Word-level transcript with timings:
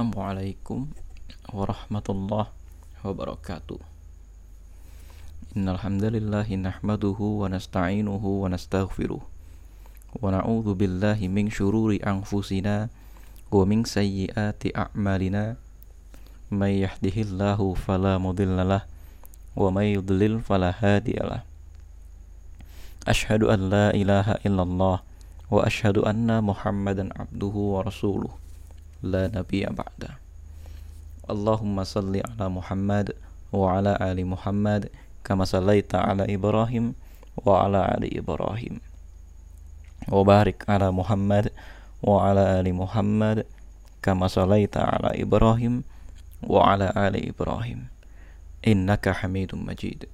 Assalamualaikum 0.00 0.88
warahmatullahi 1.52 2.48
wabarakatuh. 3.04 3.76
Innal 5.52 5.76
nahmaduhu 5.76 7.44
wa 7.44 7.52
nasta'inuhu 7.52 8.40
wa 8.40 8.48
nastaghfiruh 8.48 9.20
wa 9.20 10.24
na'udzu 10.32 10.72
billahi 10.72 11.28
min 11.28 11.52
syururi 11.52 12.00
anfusina 12.00 12.88
wa 13.52 13.60
min 13.68 13.84
sayyiati 13.84 14.72
a'malina. 14.72 15.60
May 16.48 16.80
yahdihillahu 16.80 17.76
fala 17.76 18.16
mudhillalah 18.16 18.88
wa 19.52 19.68
may 19.68 20.00
yudlil 20.00 20.40
fala 20.40 20.72
hadiyalah 20.80 21.44
Ashhadu 23.04 23.52
an 23.52 23.68
la 23.68 23.92
ilaha 23.92 24.40
illallah 24.48 25.04
wa 25.52 25.60
ashhadu 25.60 26.08
anna 26.08 26.40
Muhammadan 26.40 27.12
abduhu 27.12 27.76
wa 27.76 27.84
rasuluh 27.84 28.40
لا 29.02 29.30
نبي 29.34 29.64
بعده. 29.66 30.20
اللهم 31.30 31.84
صل 31.84 32.20
على 32.28 32.48
محمد 32.48 33.12
وعلى 33.52 33.98
آل 34.00 34.26
محمد 34.26 34.90
كما 35.24 35.44
صليت 35.44 35.94
على 35.94 36.34
إبراهيم 36.34 36.94
وعلى 37.46 37.80
آل 37.96 38.18
إبراهيم. 38.18 38.80
وبارك 40.08 40.64
على 40.68 40.90
محمد 40.92 41.52
وعلى 42.02 42.60
آل 42.60 42.74
محمد 42.74 43.46
كما 44.02 44.26
صليت 44.28 44.76
على 44.76 45.22
إبراهيم 45.22 45.84
وعلى 46.42 46.92
آل 46.96 47.14
إبراهيم. 47.28 47.88
إنك 48.68 49.08
حميد 49.08 49.54
مجيد. 49.54 50.08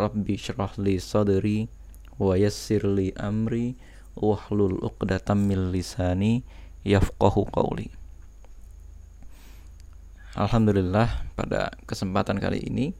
ربي 0.00 0.34
اشرح 0.34 0.78
لي 0.78 0.98
صدري 0.98 1.68
ويسر 2.20 2.86
لي 2.86 3.12
أمري 3.12 3.74
واحلل 4.16 4.78
عقدة 4.82 5.34
من 5.34 5.72
لساني 5.72 6.42
yafqahu 6.86 7.48
qawli. 7.52 7.92
Alhamdulillah 10.38 11.26
pada 11.34 11.74
kesempatan 11.84 12.38
kali 12.38 12.62
ini 12.64 12.94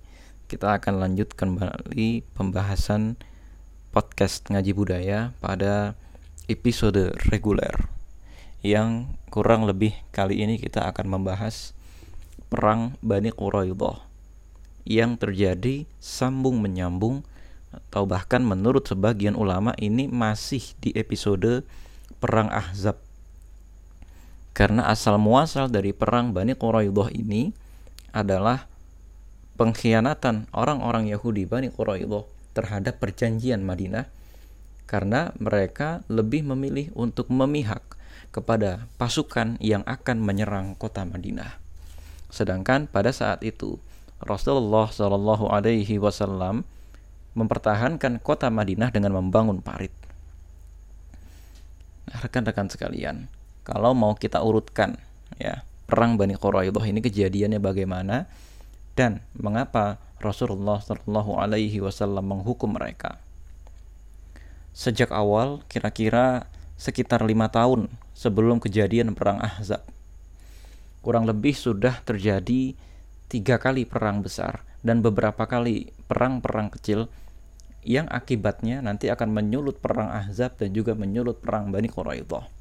kita 0.51 0.83
akan 0.83 0.99
lanjutkan 0.99 1.55
kembali 1.55 2.27
pembahasan 2.35 3.15
podcast 3.95 4.51
ngaji 4.51 4.75
budaya 4.75 5.19
pada 5.39 5.95
episode 6.51 7.15
reguler 7.31 7.71
yang 8.67 9.15
kurang 9.31 9.65
lebih 9.65 9.95
kali 10.11 10.43
ini 10.43 10.59
kita 10.59 10.85
akan 10.91 11.07
membahas 11.07 11.73
perang 12.51 12.99
Bani 12.99 13.31
Quraidah 13.31 14.03
yang 14.85 15.15
terjadi 15.15 15.87
sambung 16.03 16.59
menyambung 16.59 17.23
atau 17.71 18.03
bahkan 18.05 18.43
menurut 18.43 18.91
sebagian 18.91 19.39
ulama 19.39 19.71
ini 19.79 20.11
masih 20.11 20.75
di 20.83 20.91
episode 20.99 21.63
perang 22.19 22.51
Ahzab 22.51 22.99
karena 24.51 24.91
asal 24.91 25.17
muasal 25.17 25.71
dari 25.71 25.95
perang 25.95 26.35
Bani 26.35 26.59
Quraidah 26.59 27.09
ini 27.15 27.55
adalah 28.11 28.67
pengkhianatan 29.55 30.51
orang-orang 30.51 31.07
Yahudi 31.09 31.47
Bani 31.47 31.71
Quraidah 31.71 32.27
terhadap 32.57 32.99
perjanjian 32.99 33.63
Madinah 33.63 34.11
karena 34.91 35.31
mereka 35.39 36.03
lebih 36.11 36.43
memilih 36.43 36.91
untuk 36.99 37.31
memihak 37.31 37.81
kepada 38.35 38.91
pasukan 38.99 39.55
yang 39.63 39.87
akan 39.87 40.19
menyerang 40.19 40.75
kota 40.75 41.07
Madinah. 41.07 41.59
Sedangkan 42.31 42.91
pada 42.91 43.15
saat 43.15 43.43
itu 43.47 43.79
Rasulullah 44.23 44.91
Shallallahu 44.91 45.51
Alaihi 45.51 45.99
Wasallam 45.99 46.67
mempertahankan 47.35 48.19
kota 48.19 48.51
Madinah 48.51 48.91
dengan 48.91 49.15
membangun 49.15 49.63
parit. 49.63 49.95
Nah, 52.11 52.19
rekan-rekan 52.27 52.67
sekalian, 52.67 53.31
kalau 53.71 53.95
mau 53.95 54.19
kita 54.19 54.43
urutkan 54.43 54.99
ya 55.39 55.63
perang 55.87 56.19
Bani 56.19 56.35
Quraidah 56.35 56.83
ini 56.83 56.99
kejadiannya 56.99 57.63
bagaimana 57.63 58.27
dan 58.99 59.23
mengapa 59.39 60.03
Rasulullah 60.19 60.83
Shallallahu 60.83 61.39
Alaihi 61.39 61.79
Wasallam 61.79 62.27
menghukum 62.27 62.75
mereka. 62.75 63.23
Sejak 64.75 65.15
awal 65.15 65.63
kira-kira 65.71 66.51
sekitar 66.75 67.23
lima 67.23 67.47
tahun 67.47 67.87
sebelum 68.19 68.59
kejadian 68.59 69.15
perang 69.15 69.39
Ahzab, 69.39 69.87
kurang 70.99 71.31
lebih 71.31 71.55
sudah 71.55 72.03
terjadi 72.03 72.75
tiga 73.31 73.63
kali 73.63 73.87
perang 73.87 74.27
besar 74.27 74.67
dan 74.83 74.99
beberapa 74.99 75.47
kali 75.47 75.95
perang-perang 76.11 76.75
kecil 76.75 77.07
yang 77.87 78.11
akibatnya 78.11 78.83
nanti 78.83 79.07
akan 79.15 79.31
menyulut 79.31 79.79
perang 79.79 80.11
Ahzab 80.11 80.59
dan 80.59 80.75
juga 80.75 80.99
menyulut 80.99 81.39
perang 81.39 81.71
Bani 81.71 81.87
Quraidah 81.87 82.60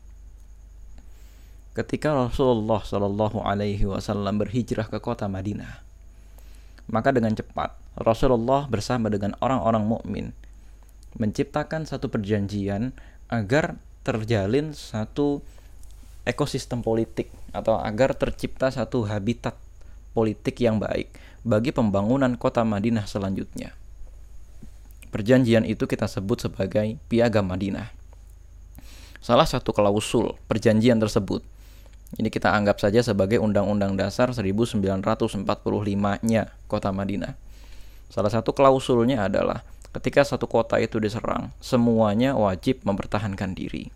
ketika 1.78 2.12
Rasulullah 2.12 2.82
Shallallahu 2.82 3.46
Alaihi 3.46 3.86
Wasallam 3.86 4.42
berhijrah 4.42 4.90
ke 4.90 4.98
kota 4.98 5.30
Madinah. 5.30 5.86
Maka 6.90 7.14
dengan 7.14 7.38
cepat 7.38 7.78
Rasulullah 7.94 8.66
bersama 8.66 9.14
dengan 9.14 9.38
orang-orang 9.44 9.86
mukmin 9.86 10.26
menciptakan 11.18 11.86
satu 11.86 12.10
perjanjian 12.10 12.94
agar 13.30 13.78
terjalin 14.02 14.74
satu 14.74 15.42
ekosistem 16.26 16.82
politik 16.82 17.30
atau 17.54 17.78
agar 17.78 18.14
tercipta 18.18 18.70
satu 18.70 19.06
habitat 19.06 19.58
politik 20.14 20.58
yang 20.62 20.82
baik 20.82 21.10
bagi 21.46 21.70
pembangunan 21.70 22.34
kota 22.38 22.66
Madinah 22.66 23.06
selanjutnya. 23.06 23.74
Perjanjian 25.10 25.66
itu 25.66 25.90
kita 25.90 26.06
sebut 26.06 26.38
sebagai 26.38 26.98
Piagam 27.10 27.50
Madinah. 27.50 27.90
Salah 29.20 29.50
satu 29.50 29.74
klausul 29.74 30.38
perjanjian 30.46 31.02
tersebut 31.02 31.42
ini 32.18 32.34
kita 32.34 32.50
anggap 32.50 32.82
saja 32.82 33.06
sebagai 33.06 33.38
Undang-Undang 33.38 33.94
Dasar 34.00 34.34
1945-nya 34.34 36.44
Kota 36.66 36.90
Madinah. 36.90 37.38
Salah 38.10 38.34
satu 38.34 38.58
klausulnya 38.58 39.30
adalah 39.30 39.62
ketika 39.94 40.26
satu 40.26 40.50
kota 40.50 40.82
itu 40.82 40.98
diserang, 40.98 41.54
semuanya 41.62 42.34
wajib 42.34 42.82
mempertahankan 42.82 43.54
diri. 43.54 43.94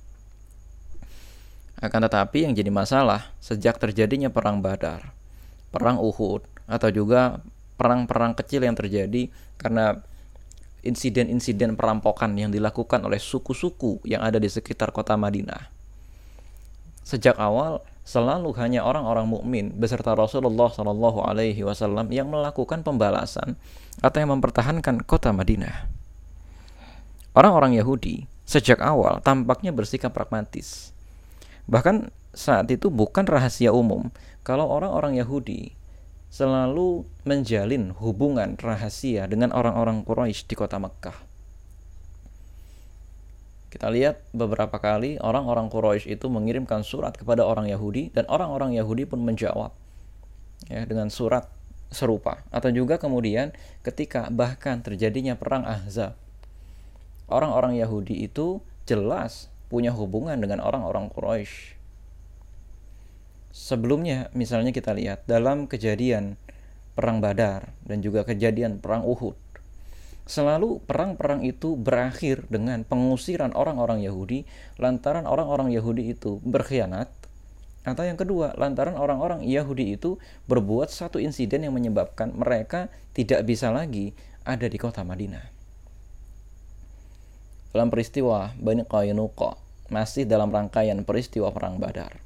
Akan 1.82 2.06
tetapi 2.06 2.46
yang 2.46 2.54
jadi 2.54 2.70
masalah 2.70 3.34
sejak 3.42 3.82
terjadinya 3.82 4.30
perang 4.30 4.62
Badar, 4.62 5.10
perang 5.74 5.98
Uhud, 5.98 6.46
atau 6.70 6.90
juga 6.94 7.42
perang-perang 7.76 8.38
kecil 8.38 8.64
yang 8.64 8.78
terjadi 8.78 9.28
karena 9.58 10.00
insiden-insiden 10.86 11.74
perampokan 11.74 12.38
yang 12.38 12.54
dilakukan 12.54 13.02
oleh 13.04 13.18
suku-suku 13.18 14.00
yang 14.06 14.22
ada 14.22 14.38
di 14.38 14.48
sekitar 14.48 14.94
kota 14.94 15.18
Madinah. 15.18 15.74
Sejak 17.04 17.36
awal 17.36 17.84
selalu 18.04 18.52
hanya 18.60 18.84
orang-orang 18.84 19.28
mukmin 19.28 19.66
beserta 19.76 20.12
Rasulullah 20.12 20.68
Shallallahu 20.68 21.24
Alaihi 21.24 21.64
Wasallam 21.64 22.12
yang 22.12 22.28
melakukan 22.28 22.84
pembalasan 22.84 23.56
atau 24.04 24.18
yang 24.20 24.36
mempertahankan 24.36 25.08
kota 25.08 25.32
Madinah. 25.32 25.88
Orang-orang 27.34 27.80
Yahudi 27.80 28.28
sejak 28.44 28.84
awal 28.84 29.24
tampaknya 29.24 29.72
bersikap 29.72 30.12
pragmatis. 30.12 30.92
Bahkan 31.66 32.12
saat 32.36 32.68
itu 32.70 32.92
bukan 32.92 33.24
rahasia 33.24 33.72
umum 33.72 34.12
kalau 34.44 34.68
orang-orang 34.68 35.16
Yahudi 35.18 35.74
selalu 36.28 37.08
menjalin 37.24 37.96
hubungan 37.98 38.60
rahasia 38.60 39.32
dengan 39.32 39.56
orang-orang 39.56 40.04
Quraisy 40.04 40.50
di 40.50 40.56
kota 40.60 40.82
Mekkah 40.82 41.33
kita 43.74 43.90
lihat 43.90 44.22
beberapa 44.38 44.78
kali 44.78 45.18
orang-orang 45.18 45.66
Quraisy 45.66 46.14
itu 46.14 46.30
mengirimkan 46.30 46.86
surat 46.86 47.18
kepada 47.18 47.42
orang 47.42 47.66
Yahudi 47.66 48.14
dan 48.14 48.30
orang-orang 48.30 48.78
Yahudi 48.78 49.10
pun 49.10 49.26
menjawab 49.26 49.74
ya 50.70 50.86
dengan 50.86 51.10
surat 51.10 51.50
serupa. 51.90 52.46
Atau 52.54 52.70
juga 52.70 53.02
kemudian 53.02 53.50
ketika 53.82 54.30
bahkan 54.30 54.86
terjadinya 54.86 55.34
perang 55.34 55.66
Ahzab 55.66 56.14
orang-orang 57.26 57.82
Yahudi 57.82 58.30
itu 58.30 58.62
jelas 58.86 59.50
punya 59.74 59.90
hubungan 59.90 60.38
dengan 60.38 60.62
orang-orang 60.62 61.10
Quraisy. 61.10 61.74
Sebelumnya 63.50 64.30
misalnya 64.38 64.70
kita 64.70 64.94
lihat 64.94 65.26
dalam 65.26 65.66
kejadian 65.66 66.38
perang 66.94 67.26
Badar 67.26 67.74
dan 67.82 68.06
juga 68.06 68.22
kejadian 68.22 68.78
perang 68.78 69.02
Uhud 69.02 69.34
Selalu 70.24 70.80
perang-perang 70.88 71.44
itu 71.44 71.76
berakhir 71.76 72.48
dengan 72.48 72.88
pengusiran 72.88 73.52
orang-orang 73.52 74.00
Yahudi 74.04 74.48
lantaran 74.80 75.28
orang-orang 75.28 75.76
Yahudi 75.76 76.16
itu 76.16 76.40
berkhianat 76.48 77.12
atau 77.84 78.08
yang 78.08 78.16
kedua, 78.16 78.56
lantaran 78.56 78.96
orang-orang 78.96 79.44
Yahudi 79.44 80.00
itu 80.00 80.16
berbuat 80.48 80.88
satu 80.88 81.20
insiden 81.20 81.68
yang 81.68 81.76
menyebabkan 81.76 82.32
mereka 82.32 82.88
tidak 83.12 83.44
bisa 83.44 83.76
lagi 83.76 84.16
ada 84.48 84.72
di 84.72 84.80
kota 84.80 85.04
Madinah. 85.04 85.52
Dalam 87.76 87.92
peristiwa 87.92 88.56
Bani 88.56 88.88
Qainuqa, 88.88 89.60
masih 89.92 90.24
dalam 90.24 90.48
rangkaian 90.48 90.96
peristiwa 91.04 91.52
perang 91.52 91.76
Badar. 91.76 92.24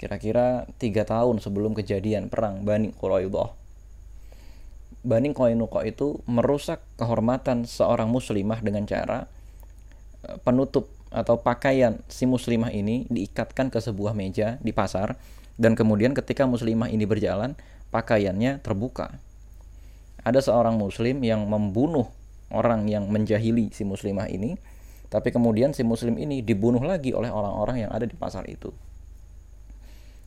Kira-kira 0.00 0.64
tiga 0.80 1.04
tahun 1.04 1.36
sebelum 1.44 1.76
kejadian 1.76 2.32
perang 2.32 2.64
Bani 2.64 2.96
Quraidah, 2.96 3.52
Bani 5.04 5.36
Qainuqa 5.36 5.84
itu 5.84 6.24
merusak 6.24 6.80
kehormatan 6.96 7.68
seorang 7.68 8.08
muslimah 8.08 8.64
dengan 8.64 8.88
cara 8.88 9.28
e, 10.24 10.40
penutup 10.40 10.88
atau 11.12 11.38
pakaian 11.38 12.00
si 12.08 12.24
muslimah 12.24 12.72
ini 12.72 13.06
diikatkan 13.12 13.68
ke 13.68 13.78
sebuah 13.78 14.16
meja 14.16 14.58
di 14.64 14.72
pasar 14.74 15.14
Dan 15.54 15.78
kemudian 15.78 16.18
ketika 16.18 16.50
muslimah 16.50 16.90
ini 16.90 17.06
berjalan, 17.06 17.54
pakaiannya 17.94 18.58
terbuka. 18.58 19.22
Ada 20.26 20.42
seorang 20.42 20.74
muslim 20.74 21.22
yang 21.22 21.46
membunuh 21.46 22.10
orang 22.50 22.90
yang 22.90 23.06
menjahili 23.06 23.70
si 23.70 23.86
muslimah 23.86 24.26
ini, 24.26 24.58
tapi 25.14 25.30
kemudian 25.30 25.70
si 25.70 25.86
muslim 25.86 26.18
ini 26.18 26.42
dibunuh 26.42 26.82
lagi 26.82 27.14
oleh 27.14 27.30
orang-orang 27.30 27.86
yang 27.86 27.90
ada 27.94 28.02
di 28.02 28.18
pasar 28.18 28.50
itu. 28.50 28.74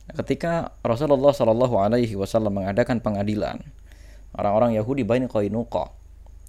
Ketika 0.08 0.72
Rasulullah 0.80 1.36
Shallallahu 1.36 1.76
Alaihi 1.76 2.16
Wasallam 2.16 2.64
mengadakan 2.64 3.04
pengadilan, 3.04 3.60
orang-orang 4.36 4.76
Yahudi 4.76 5.06
Bani 5.06 5.30
Qainuqa 5.30 5.94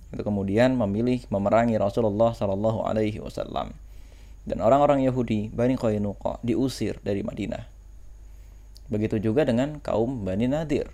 itu 0.09 0.25
kemudian 0.25 0.73
memilih 0.73 1.21
memerangi 1.29 1.77
Rasulullah 1.77 2.33
Shallallahu 2.33 2.81
Alaihi 2.81 3.21
Wasallam 3.21 3.77
dan 4.49 4.57
orang-orang 4.65 5.05
Yahudi 5.05 5.53
Bani 5.53 5.77
Qainuqa 5.77 6.41
diusir 6.41 6.97
dari 7.05 7.21
Madinah. 7.21 7.69
Begitu 8.89 9.21
juga 9.21 9.45
dengan 9.45 9.77
kaum 9.85 10.25
Bani 10.25 10.49
Nadir. 10.49 10.89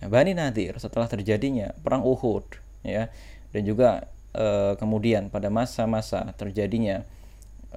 Nah, 0.00 0.08
Bani 0.08 0.32
Nadir 0.32 0.80
setelah 0.80 1.04
terjadinya 1.10 1.76
perang 1.84 2.00
Uhud 2.00 2.48
ya 2.80 3.12
dan 3.52 3.62
juga 3.68 4.08
e, 4.32 4.78
kemudian 4.80 5.28
pada 5.28 5.52
masa-masa 5.52 6.32
terjadinya 6.40 7.04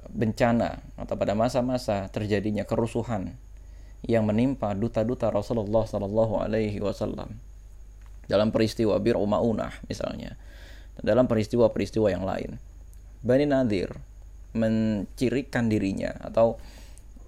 bencana 0.08 0.80
atau 0.96 1.14
pada 1.20 1.36
masa-masa 1.36 2.08
terjadinya 2.08 2.64
kerusuhan 2.64 3.36
yang 4.08 4.24
menimpa 4.24 4.72
duta-duta 4.72 5.28
Rasulullah 5.28 5.84
Shallallahu 5.84 6.40
Alaihi 6.40 6.80
Wasallam 6.80 7.36
dalam 8.30 8.50
peristiwa 8.54 8.96
Bir 9.00 9.16
Umaunah 9.18 9.72
misalnya 9.90 10.36
dalam 11.02 11.26
peristiwa-peristiwa 11.26 12.08
yang 12.12 12.22
lain 12.22 12.56
Bani 13.24 13.48
Nadir 13.48 13.90
mencirikan 14.54 15.66
dirinya 15.66 16.14
atau 16.22 16.60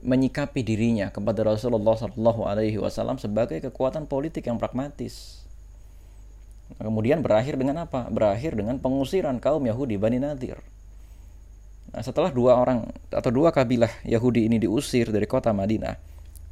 menyikapi 0.07 0.63
dirinya 0.63 1.11
kepada 1.11 1.43
Rasulullah 1.43 1.99
Wasallam 1.99 3.19
sebagai 3.19 3.59
kekuatan 3.59 4.07
politik 4.07 4.47
yang 4.47 4.61
pragmatis. 4.61 5.43
Kemudian 6.79 7.23
berakhir 7.23 7.59
dengan 7.59 7.87
apa? 7.87 8.07
Berakhir 8.07 8.55
dengan 8.55 8.79
pengusiran 8.79 9.43
kaum 9.43 9.63
Yahudi 9.67 9.99
Bani 9.99 10.23
Nadir. 10.23 10.63
Nah, 11.95 12.03
setelah 12.03 12.35
dua 12.35 12.59
orang 12.59 12.87
atau 13.11 13.31
dua 13.31 13.55
kabilah 13.55 13.91
Yahudi 14.03 14.51
ini 14.51 14.59
diusir 14.59 15.11
dari 15.15 15.27
kota 15.31 15.55
Madinah, 15.55 15.95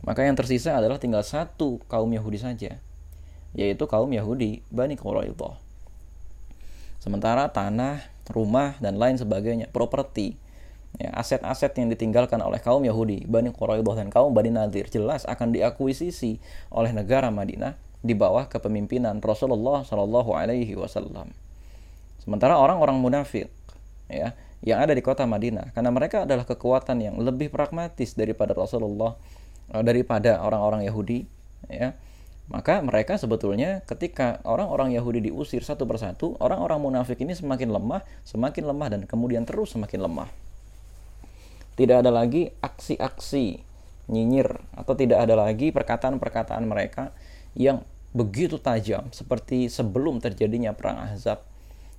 maka 0.06 0.22
yang 0.22 0.38
tersisa 0.38 0.78
adalah 0.78 1.02
tinggal 1.02 1.26
satu 1.26 1.82
kaum 1.90 2.10
Yahudi 2.14 2.38
saja, 2.38 2.78
yaitu 3.54 3.86
kaum 3.86 4.10
Yahudi 4.10 4.60
Bani 4.68 4.98
Quraidah. 4.98 5.56
Sementara 6.98 7.50
tanah, 7.52 8.02
rumah, 8.32 8.74
dan 8.80 8.96
lain 8.96 9.20
sebagainya, 9.20 9.68
properti, 9.70 10.40
ya, 10.96 11.12
aset-aset 11.14 11.76
yang 11.76 11.92
ditinggalkan 11.92 12.40
oleh 12.40 12.58
kaum 12.58 12.82
Yahudi, 12.82 13.28
Bani 13.28 13.54
Quraidah 13.54 13.94
dan 14.00 14.08
kaum 14.10 14.34
Bani 14.34 14.50
Nadir 14.50 14.88
jelas 14.88 15.28
akan 15.28 15.54
diakuisisi 15.54 16.40
oleh 16.72 16.90
negara 16.96 17.28
Madinah 17.28 17.76
di 18.04 18.12
bawah 18.12 18.48
kepemimpinan 18.48 19.20
Rasulullah 19.20 19.80
Shallallahu 19.84 20.36
Alaihi 20.36 20.76
Wasallam. 20.76 21.32
Sementara 22.20 22.56
orang-orang 22.56 22.96
munafik, 23.00 23.52
ya, 24.08 24.32
yang 24.64 24.80
ada 24.80 24.96
di 24.96 25.04
kota 25.04 25.28
Madinah, 25.28 25.76
karena 25.76 25.92
mereka 25.92 26.24
adalah 26.24 26.48
kekuatan 26.48 27.04
yang 27.04 27.16
lebih 27.20 27.52
pragmatis 27.52 28.16
daripada 28.16 28.56
Rasulullah, 28.56 29.12
eh, 29.76 29.84
daripada 29.84 30.40
orang-orang 30.40 30.88
Yahudi, 30.88 31.28
ya, 31.68 31.92
maka 32.44 32.84
mereka 32.84 33.16
sebetulnya 33.16 33.80
ketika 33.88 34.44
orang-orang 34.44 34.92
Yahudi 34.92 35.32
diusir 35.32 35.64
satu 35.64 35.88
persatu, 35.88 36.36
orang-orang 36.44 36.76
munafik 36.76 37.16
ini 37.24 37.32
semakin 37.32 37.72
lemah, 37.72 38.04
semakin 38.28 38.68
lemah 38.68 38.88
dan 38.92 39.00
kemudian 39.08 39.48
terus 39.48 39.72
semakin 39.72 40.04
lemah. 40.04 40.28
Tidak 41.74 42.04
ada 42.04 42.12
lagi 42.12 42.52
aksi-aksi 42.60 43.64
nyinyir 44.12 44.60
atau 44.76 44.92
tidak 44.92 45.24
ada 45.24 45.34
lagi 45.40 45.72
perkataan-perkataan 45.72 46.68
mereka 46.68 47.16
yang 47.56 47.80
begitu 48.12 48.60
tajam 48.60 49.08
seperti 49.10 49.72
sebelum 49.72 50.20
terjadinya 50.20 50.76
perang 50.76 51.00
Ahzab. 51.00 51.42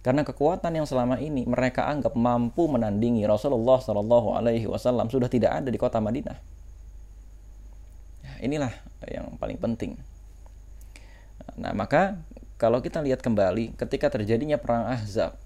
Karena 0.05 0.21
kekuatan 0.21 0.69
yang 0.77 0.85
selama 0.85 1.17
ini 1.17 1.49
mereka 1.49 1.89
anggap 1.89 2.13
mampu 2.13 2.69
menandingi 2.69 3.25
Rasulullah 3.25 3.81
Shallallahu 3.81 4.37
Alaihi 4.37 4.69
Wasallam 4.69 5.09
sudah 5.09 5.25
tidak 5.25 5.57
ada 5.57 5.73
di 5.73 5.81
kota 5.81 5.97
Madinah. 5.97 6.37
Inilah 8.45 8.69
yang 9.09 9.33
paling 9.41 9.57
penting. 9.57 9.97
Nah, 11.53 11.77
maka 11.77 12.17
kalau 12.57 12.81
kita 12.81 13.05
lihat 13.05 13.21
kembali 13.21 13.77
ketika 13.77 14.09
terjadinya 14.09 14.57
perang 14.57 14.89
Ahzab, 14.89 15.37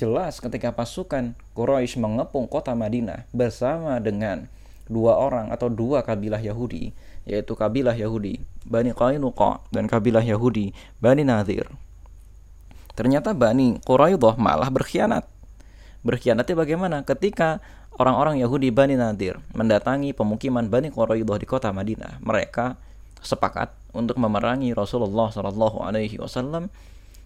Jelas 0.00 0.40
ketika 0.40 0.72
pasukan 0.72 1.36
Quraisy 1.52 2.00
mengepung 2.00 2.48
kota 2.48 2.72
Madinah 2.72 3.28
bersama 3.36 4.00
dengan 4.00 4.48
dua 4.88 5.20
orang 5.20 5.52
atau 5.52 5.68
dua 5.68 6.00
kabilah 6.00 6.40
Yahudi, 6.40 6.96
yaitu 7.28 7.52
kabilah 7.52 7.92
Yahudi 7.92 8.40
Bani 8.64 8.96
Qainuqa 8.96 9.60
dan 9.68 9.84
kabilah 9.84 10.24
Yahudi 10.24 10.72
Bani 11.04 11.20
Nadir. 11.20 11.68
Ternyata 12.96 13.36
Bani 13.36 13.76
Quraidah 13.84 14.40
malah 14.40 14.72
berkhianat. 14.72 15.28
Berkhianatnya 16.00 16.56
bagaimana? 16.56 17.04
Ketika 17.04 17.60
orang-orang 18.00 18.40
Yahudi 18.40 18.72
Bani 18.72 18.96
Nadir 18.96 19.36
mendatangi 19.52 20.16
pemukiman 20.16 20.64
Bani 20.72 20.88
Quraidah 20.88 21.36
di 21.36 21.44
kota 21.44 21.76
Madinah, 21.76 22.24
mereka 22.24 22.80
sepakat 23.20 23.72
untuk 23.92 24.16
memerangi 24.16 24.72
Rasulullah 24.72 25.32
Shallallahu 25.32 25.84
Alaihi 25.84 26.20
Wasallam 26.20 26.72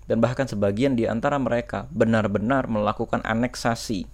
dan 0.05 0.21
bahkan 0.21 0.45
sebagian 0.45 0.99
di 0.99 1.09
antara 1.09 1.41
mereka 1.41 1.89
benar-benar 1.91 2.69
melakukan 2.69 3.25
aneksasi 3.25 4.05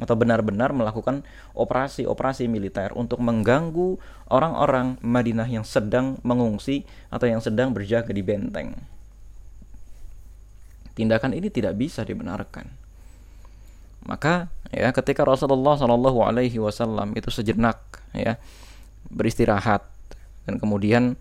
atau 0.00 0.14
benar-benar 0.16 0.72
melakukan 0.72 1.26
operasi-operasi 1.52 2.48
militer 2.48 2.94
untuk 2.96 3.20
mengganggu 3.20 4.00
orang-orang 4.32 4.96
Madinah 5.04 5.48
yang 5.48 5.66
sedang 5.66 6.16
mengungsi 6.24 6.88
atau 7.12 7.28
yang 7.28 7.42
sedang 7.44 7.74
berjaga 7.76 8.14
di 8.14 8.22
benteng. 8.24 8.78
Tindakan 10.96 11.36
ini 11.36 11.52
tidak 11.52 11.76
bisa 11.76 12.04
dibenarkan. 12.04 12.68
Maka 14.08 14.48
ya 14.72 14.88
ketika 14.96 15.28
Rasulullah 15.28 15.76
Shallallahu 15.76 16.24
Alaihi 16.24 16.56
Wasallam 16.56 17.12
itu 17.12 17.28
sejenak 17.28 17.80
ya 18.16 18.40
beristirahat 19.12 19.84
dan 20.48 20.56
kemudian 20.56 21.18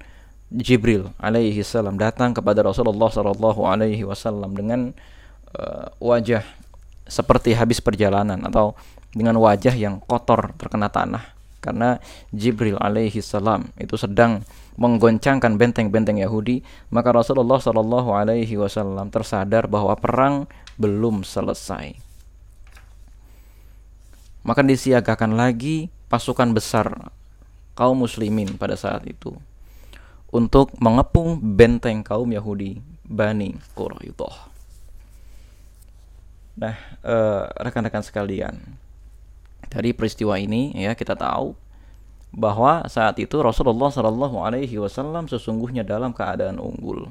Jibril 0.49 1.13
alaihi 1.21 1.61
salam 1.61 2.01
datang 2.01 2.33
kepada 2.33 2.65
Rasulullah 2.65 3.13
sallallahu 3.13 3.69
alaihi 3.69 4.01
wasallam 4.01 4.57
dengan 4.57 4.97
uh, 5.53 5.93
wajah 6.01 6.41
seperti 7.05 7.53
habis 7.53 7.77
perjalanan 7.77 8.41
atau 8.45 8.73
dengan 9.13 9.37
wajah 9.37 9.73
yang 9.77 10.01
kotor 10.01 10.53
terkena 10.57 10.89
tanah. 10.89 11.37
Karena 11.59 11.99
Jibril 12.31 12.79
alaihi 12.79 13.19
salam 13.19 13.69
itu 13.77 13.93
sedang 13.99 14.41
menggoncangkan 14.79 15.59
benteng-benteng 15.59 16.23
Yahudi 16.23 16.63
maka 16.87 17.11
Rasulullah 17.11 17.59
sallallahu 17.59 18.15
alaihi 18.15 18.55
wasallam 18.55 19.11
tersadar 19.11 19.67
bahwa 19.67 19.93
perang 19.99 20.47
belum 20.81 21.27
selesai. 21.27 21.99
Maka 24.41 24.63
disiagakan 24.63 25.35
lagi 25.35 25.91
pasukan 26.07 26.55
besar 26.55 27.11
kaum 27.79 28.03
muslimin 28.03 28.59
pada 28.59 28.75
saat 28.75 29.07
itu 29.07 29.31
untuk 30.35 30.75
mengepung 30.83 31.39
benteng 31.39 32.03
kaum 32.03 32.27
Yahudi 32.27 32.83
Bani 33.07 33.55
Quraidah. 33.73 34.51
Nah, 36.59 36.75
eh, 37.07 37.43
rekan-rekan 37.63 38.03
sekalian, 38.03 38.59
dari 39.71 39.95
peristiwa 39.95 40.35
ini 40.35 40.75
ya 40.75 40.91
kita 40.91 41.15
tahu 41.15 41.55
bahwa 42.35 42.85
saat 42.91 43.17
itu 43.17 43.39
Rasulullah 43.39 43.89
Shallallahu 43.89 44.37
Alaihi 44.43 44.77
Wasallam 44.77 45.31
sesungguhnya 45.31 45.87
dalam 45.87 46.11
keadaan 46.11 46.59
unggul. 46.59 47.09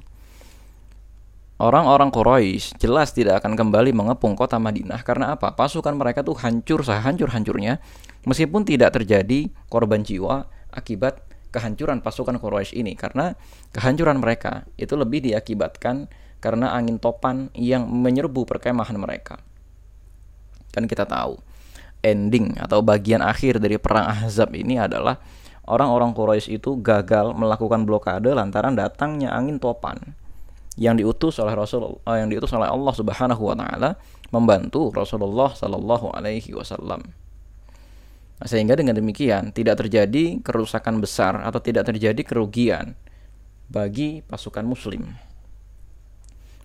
Orang-orang 1.58 2.14
Quraisy 2.14 2.78
jelas 2.78 3.10
tidak 3.10 3.42
akan 3.42 3.58
kembali 3.58 3.90
mengepung 3.90 4.38
kota 4.38 4.62
Madinah 4.62 5.02
karena 5.02 5.34
apa? 5.34 5.50
Pasukan 5.58 5.90
mereka 5.98 6.22
tuh 6.22 6.38
hancur 6.38 6.86
sehancur-hancurnya 6.86 7.82
meskipun 8.22 8.62
tidak 8.62 8.94
terjadi 8.94 9.50
korban 9.66 10.06
jiwa 10.06 10.46
akibat 10.72 11.24
kehancuran 11.48 12.04
pasukan 12.04 12.36
Quraisy 12.36 12.76
ini 12.76 12.92
karena 12.92 13.32
kehancuran 13.72 14.20
mereka 14.20 14.68
itu 14.76 14.94
lebih 14.94 15.24
diakibatkan 15.24 16.08
karena 16.38 16.70
angin 16.76 17.00
topan 17.02 17.50
yang 17.56 17.88
menyerbu 17.88 18.46
perkemahan 18.46 18.94
mereka. 18.94 19.40
Dan 20.70 20.86
kita 20.86 21.08
tahu 21.08 21.40
ending 22.04 22.54
atau 22.60 22.84
bagian 22.84 23.24
akhir 23.24 23.58
dari 23.58 23.80
perang 23.80 24.06
Ahzab 24.06 24.54
ini 24.54 24.78
adalah 24.78 25.18
orang-orang 25.66 26.14
Quraisy 26.14 26.62
itu 26.62 26.78
gagal 26.78 27.34
melakukan 27.34 27.82
blokade 27.82 28.30
lantaran 28.30 28.78
datangnya 28.78 29.34
angin 29.34 29.58
topan 29.58 29.98
yang 30.78 30.94
diutus 30.94 31.42
oleh 31.42 31.58
Rasul 31.58 31.98
eh, 32.06 32.16
yang 32.22 32.30
diutus 32.30 32.54
oleh 32.54 32.70
Allah 32.70 32.94
Subhanahu 32.94 33.42
wa 33.42 33.56
taala 33.58 33.98
membantu 34.30 34.94
Rasulullah 34.94 35.50
Shallallahu 35.50 36.14
alaihi 36.14 36.54
wasallam. 36.54 37.02
Sehingga 38.38 38.78
dengan 38.78 38.94
demikian 38.94 39.50
tidak 39.50 39.82
terjadi 39.82 40.38
kerusakan 40.42 41.02
besar 41.02 41.42
atau 41.42 41.58
tidak 41.58 41.90
terjadi 41.90 42.22
kerugian 42.22 42.94
bagi 43.66 44.22
pasukan 44.22 44.62
muslim. 44.62 45.10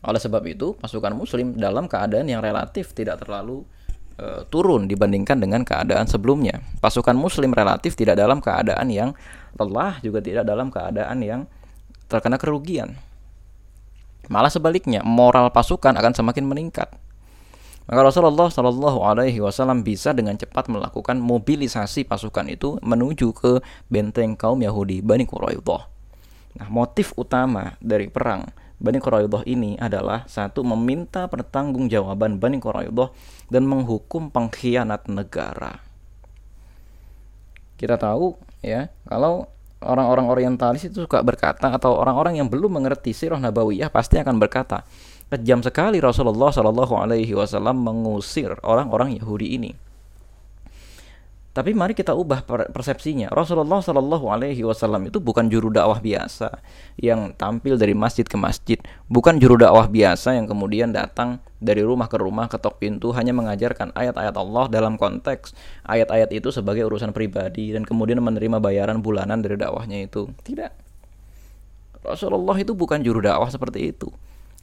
Oleh 0.04 0.20
sebab 0.20 0.44
itu, 0.46 0.76
pasukan 0.78 1.16
muslim 1.16 1.56
dalam 1.56 1.88
keadaan 1.88 2.28
yang 2.28 2.44
relatif 2.44 2.92
tidak 2.92 3.24
terlalu 3.24 3.64
e, 4.20 4.44
turun 4.52 4.86
dibandingkan 4.86 5.40
dengan 5.40 5.64
keadaan 5.64 6.06
sebelumnya. 6.06 6.60
Pasukan 6.84 7.16
Muslim 7.16 7.56
relatif 7.56 7.96
tidak 7.96 8.20
dalam 8.20 8.44
keadaan 8.44 8.92
yang 8.92 9.16
lelah, 9.56 10.04
juga 10.04 10.20
tidak 10.20 10.44
dalam 10.44 10.68
keadaan 10.68 11.18
yang 11.24 11.42
terkena 12.12 12.36
kerugian. 12.36 13.00
Malah 14.32 14.52
sebaliknya, 14.52 15.04
moral 15.04 15.52
pasukan 15.52 15.96
akan 16.00 16.14
semakin 16.16 16.46
meningkat. 16.48 16.92
Maka 17.84 18.00
Rasulullah 18.00 18.48
Shallallahu 18.48 19.04
Alaihi 19.04 19.44
Wasallam 19.44 19.84
bisa 19.84 20.16
dengan 20.16 20.40
cepat 20.40 20.72
melakukan 20.72 21.20
mobilisasi 21.20 22.08
pasukan 22.08 22.48
itu 22.48 22.80
menuju 22.80 23.36
ke 23.36 23.60
benteng 23.92 24.40
kaum 24.40 24.64
Yahudi 24.64 25.04
Bani 25.04 25.28
Quraidah. 25.28 25.92
Nah, 26.54 26.68
motif 26.72 27.12
utama 27.20 27.76
dari 27.84 28.08
perang 28.08 28.48
Bani 28.80 29.00
Quraidah 29.04 29.44
ini 29.48 29.76
adalah 29.76 30.24
satu 30.28 30.64
meminta 30.64 31.28
pertanggungjawaban 31.28 32.40
Bani 32.40 32.64
Quraidah 32.64 33.12
dan 33.52 33.68
menghukum 33.68 34.32
pengkhianat 34.32 35.12
negara. 35.12 35.84
Kita 37.76 38.00
tahu 38.00 38.40
ya, 38.64 38.88
kalau 39.04 39.52
orang-orang 39.84 40.32
orientalis 40.32 40.88
itu 40.88 41.04
suka 41.04 41.20
berkata 41.20 41.68
atau 41.76 42.00
orang-orang 42.00 42.40
yang 42.40 42.48
belum 42.48 42.80
mengerti 42.80 43.12
sirah 43.12 43.40
nabawiyah 43.44 43.92
pasti 43.92 44.20
akan 44.20 44.40
berkata, 44.40 44.88
kejam 45.34 45.66
sekali 45.66 45.98
Rasulullah 45.98 46.54
Shallallahu 46.54 46.94
alaihi 46.94 47.34
wasallam 47.34 47.82
mengusir 47.82 48.54
orang-orang 48.62 49.18
Yahudi 49.18 49.58
ini. 49.58 49.72
Tapi 51.54 51.70
mari 51.78 51.94
kita 51.94 52.18
ubah 52.18 52.50
persepsinya. 52.50 53.30
Rasulullah 53.30 53.78
Shallallahu 53.78 54.26
Alaihi 54.26 54.66
Wasallam 54.66 55.06
itu 55.14 55.22
bukan 55.22 55.46
juru 55.54 55.70
dakwah 55.70 56.02
biasa 56.02 56.50
yang 56.98 57.30
tampil 57.38 57.78
dari 57.78 57.94
masjid 57.94 58.26
ke 58.26 58.34
masjid, 58.34 58.82
bukan 59.06 59.38
juru 59.38 59.62
dakwah 59.62 59.86
biasa 59.86 60.34
yang 60.34 60.50
kemudian 60.50 60.90
datang 60.90 61.38
dari 61.62 61.86
rumah 61.86 62.10
ke 62.10 62.18
rumah 62.18 62.50
ketok 62.50 62.82
pintu 62.82 63.14
hanya 63.14 63.38
mengajarkan 63.38 63.94
ayat-ayat 63.94 64.34
Allah 64.34 64.66
dalam 64.66 64.98
konteks 64.98 65.54
ayat-ayat 65.86 66.34
itu 66.34 66.50
sebagai 66.50 66.90
urusan 66.90 67.14
pribadi 67.14 67.70
dan 67.70 67.86
kemudian 67.86 68.18
menerima 68.18 68.58
bayaran 68.58 69.06
bulanan 69.06 69.46
dari 69.46 69.54
dakwahnya 69.54 70.10
itu. 70.10 70.34
Tidak. 70.42 70.74
Rasulullah 72.02 72.58
itu 72.58 72.74
bukan 72.74 72.98
juru 73.06 73.22
dakwah 73.22 73.54
seperti 73.54 73.94
itu. 73.94 74.10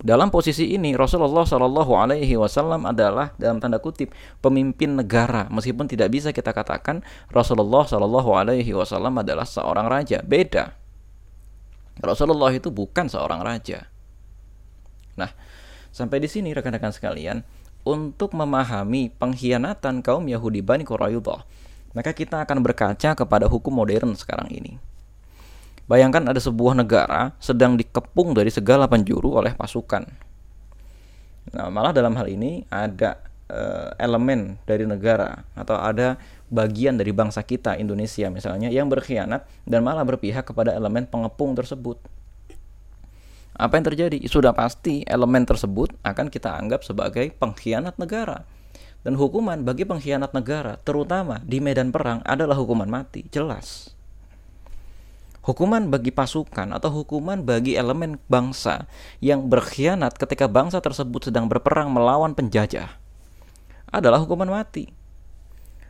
Dalam 0.00 0.32
posisi 0.32 0.72
ini 0.72 0.96
Rasulullah 0.96 1.44
Shallallahu 1.44 1.92
Alaihi 1.92 2.32
Wasallam 2.40 2.88
adalah 2.88 3.36
dalam 3.36 3.60
tanda 3.60 3.76
kutip 3.76 4.16
pemimpin 4.40 4.96
negara. 4.96 5.44
Meskipun 5.52 5.84
tidak 5.84 6.08
bisa 6.08 6.32
kita 6.32 6.56
katakan 6.56 7.04
Rasulullah 7.28 7.84
Shallallahu 7.84 8.32
Alaihi 8.32 8.72
Wasallam 8.72 9.20
adalah 9.20 9.44
seorang 9.44 9.92
raja. 9.92 10.24
Beda. 10.24 10.72
Rasulullah 12.00 12.48
itu 12.56 12.72
bukan 12.72 13.12
seorang 13.12 13.44
raja. 13.44 13.92
Nah 15.20 15.28
sampai 15.90 16.22
di 16.22 16.28
sini 16.30 16.54
rekan-rekan 16.54 16.94
sekalian 16.94 17.42
untuk 17.82 18.32
memahami 18.32 19.10
pengkhianatan 19.10 20.00
kaum 20.06 20.24
Yahudi 20.30 20.62
Bani 20.62 20.86
Quraidah 20.86 21.42
maka 21.90 22.14
kita 22.14 22.46
akan 22.46 22.62
berkaca 22.62 23.18
kepada 23.18 23.50
hukum 23.50 23.74
modern 23.74 24.14
sekarang 24.14 24.46
ini 24.54 24.78
Bayangkan 25.90 26.22
ada 26.30 26.38
sebuah 26.38 26.78
negara 26.78 27.34
sedang 27.42 27.74
dikepung 27.74 28.30
dari 28.30 28.46
segala 28.46 28.86
penjuru 28.86 29.42
oleh 29.42 29.58
pasukan. 29.58 30.06
Nah, 31.50 31.66
malah 31.66 31.90
dalam 31.90 32.14
hal 32.14 32.30
ini 32.30 32.62
ada 32.70 33.18
uh, 33.50 33.90
elemen 33.98 34.54
dari 34.70 34.86
negara 34.86 35.42
atau 35.58 35.74
ada 35.74 36.14
bagian 36.46 36.94
dari 36.94 37.10
bangsa 37.10 37.42
kita 37.42 37.74
Indonesia 37.74 38.30
misalnya 38.30 38.70
yang 38.70 38.86
berkhianat 38.86 39.42
dan 39.66 39.82
malah 39.82 40.06
berpihak 40.06 40.46
kepada 40.46 40.70
elemen 40.78 41.10
pengepung 41.10 41.58
tersebut. 41.58 41.98
Apa 43.58 43.74
yang 43.74 43.90
terjadi? 43.90 44.22
Sudah 44.30 44.54
pasti 44.54 45.02
elemen 45.10 45.42
tersebut 45.42 45.90
akan 46.06 46.30
kita 46.30 46.54
anggap 46.54 46.86
sebagai 46.86 47.34
pengkhianat 47.34 47.98
negara. 47.98 48.46
Dan 49.02 49.18
hukuman 49.18 49.66
bagi 49.66 49.82
pengkhianat 49.82 50.30
negara, 50.38 50.78
terutama 50.86 51.42
di 51.42 51.58
medan 51.58 51.90
perang, 51.90 52.22
adalah 52.22 52.54
hukuman 52.54 52.86
mati, 52.86 53.26
jelas. 53.32 53.96
Hukuman 55.50 55.90
bagi 55.90 56.14
pasukan 56.14 56.70
atau 56.70 57.02
hukuman 57.02 57.42
bagi 57.42 57.74
elemen 57.74 58.22
bangsa 58.30 58.86
yang 59.18 59.50
berkhianat 59.50 60.14
ketika 60.14 60.46
bangsa 60.46 60.78
tersebut 60.78 61.26
sedang 61.26 61.50
berperang 61.50 61.90
melawan 61.90 62.38
penjajah 62.38 62.86
adalah 63.90 64.22
hukuman 64.22 64.46
mati. 64.46 64.94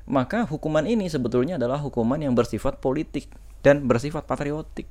Maka 0.08 0.48
hukuman 0.48 0.88
ini 0.88 1.12
sebetulnya 1.12 1.60
adalah 1.60 1.76
hukuman 1.76 2.16
yang 2.16 2.32
bersifat 2.32 2.80
politik 2.80 3.28
dan 3.60 3.84
bersifat 3.84 4.24
patriotik. 4.24 4.88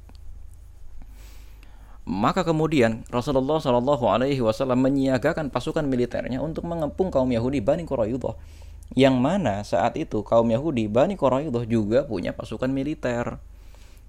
Maka 2.06 2.46
kemudian 2.46 3.02
Rasulullah 3.10 3.58
Shallallahu 3.58 4.06
Alaihi 4.06 4.46
Wasallam 4.46 4.86
menyiagakan 4.86 5.50
pasukan 5.50 5.82
militernya 5.82 6.46
untuk 6.46 6.70
mengepung 6.70 7.10
kaum 7.10 7.34
Yahudi 7.34 7.58
Bani 7.58 7.90
Quraidah, 7.90 8.38
yang 8.94 9.18
mana 9.18 9.66
saat 9.66 9.98
itu 9.98 10.22
kaum 10.22 10.46
Yahudi 10.54 10.86
Bani 10.86 11.18
Quraidah 11.18 11.66
juga 11.66 12.06
punya 12.06 12.38
pasukan 12.38 12.70
militer. 12.70 13.42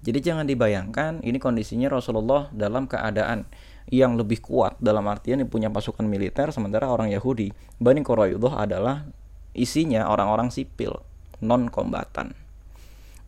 Jadi 0.01 0.17
jangan 0.17 0.49
dibayangkan 0.49 1.21
ini 1.21 1.37
kondisinya 1.37 1.93
Rasulullah 1.93 2.49
dalam 2.49 2.89
keadaan 2.89 3.45
yang 3.93 4.17
lebih 4.17 4.41
kuat 4.41 4.77
dalam 4.81 5.05
artian 5.05 5.41
yang 5.45 5.49
punya 5.49 5.69
pasukan 5.69 6.05
militer 6.05 6.49
sementara 6.49 6.89
orang 6.89 7.13
Yahudi 7.13 7.53
Bani 7.77 8.01
Quraidah 8.01 8.65
adalah 8.65 9.05
isinya 9.53 10.09
orang-orang 10.09 10.49
sipil 10.49 10.97
non 11.41 11.69
kombatan. 11.69 12.33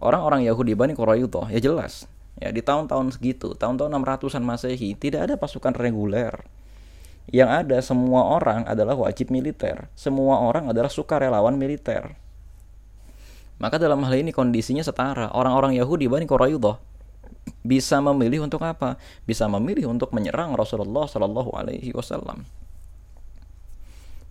Orang-orang 0.02 0.50
Yahudi 0.50 0.74
Bani 0.74 0.98
Quraidah 0.98 1.54
ya 1.54 1.62
jelas 1.62 2.10
ya 2.42 2.50
di 2.50 2.66
tahun-tahun 2.66 3.18
segitu, 3.18 3.54
tahun-tahun 3.54 3.94
600-an 3.94 4.44
Masehi 4.44 4.98
tidak 4.98 5.30
ada 5.30 5.36
pasukan 5.38 5.78
reguler. 5.78 6.34
Yang 7.32 7.50
ada 7.64 7.78
semua 7.80 8.36
orang 8.36 8.68
adalah 8.68 9.00
wajib 9.00 9.32
militer, 9.32 9.88
semua 9.96 10.44
orang 10.44 10.68
adalah 10.68 10.92
sukarelawan 10.92 11.56
militer. 11.56 12.20
Maka 13.62 13.78
dalam 13.78 14.02
hal 14.06 14.16
ini 14.18 14.34
kondisinya 14.34 14.82
setara. 14.82 15.30
Orang-orang 15.32 15.78
Yahudi 15.78 16.10
Bani 16.10 16.26
Quraidah 16.26 16.78
bisa 17.64 18.00
memilih 18.00 18.44
untuk 18.44 18.64
apa? 18.64 19.00
Bisa 19.24 19.48
memilih 19.48 19.92
untuk 19.92 20.12
menyerang 20.12 20.56
Rasulullah 20.56 21.08
Shallallahu 21.08 21.52
Alaihi 21.56 21.92
Wasallam. 21.96 22.44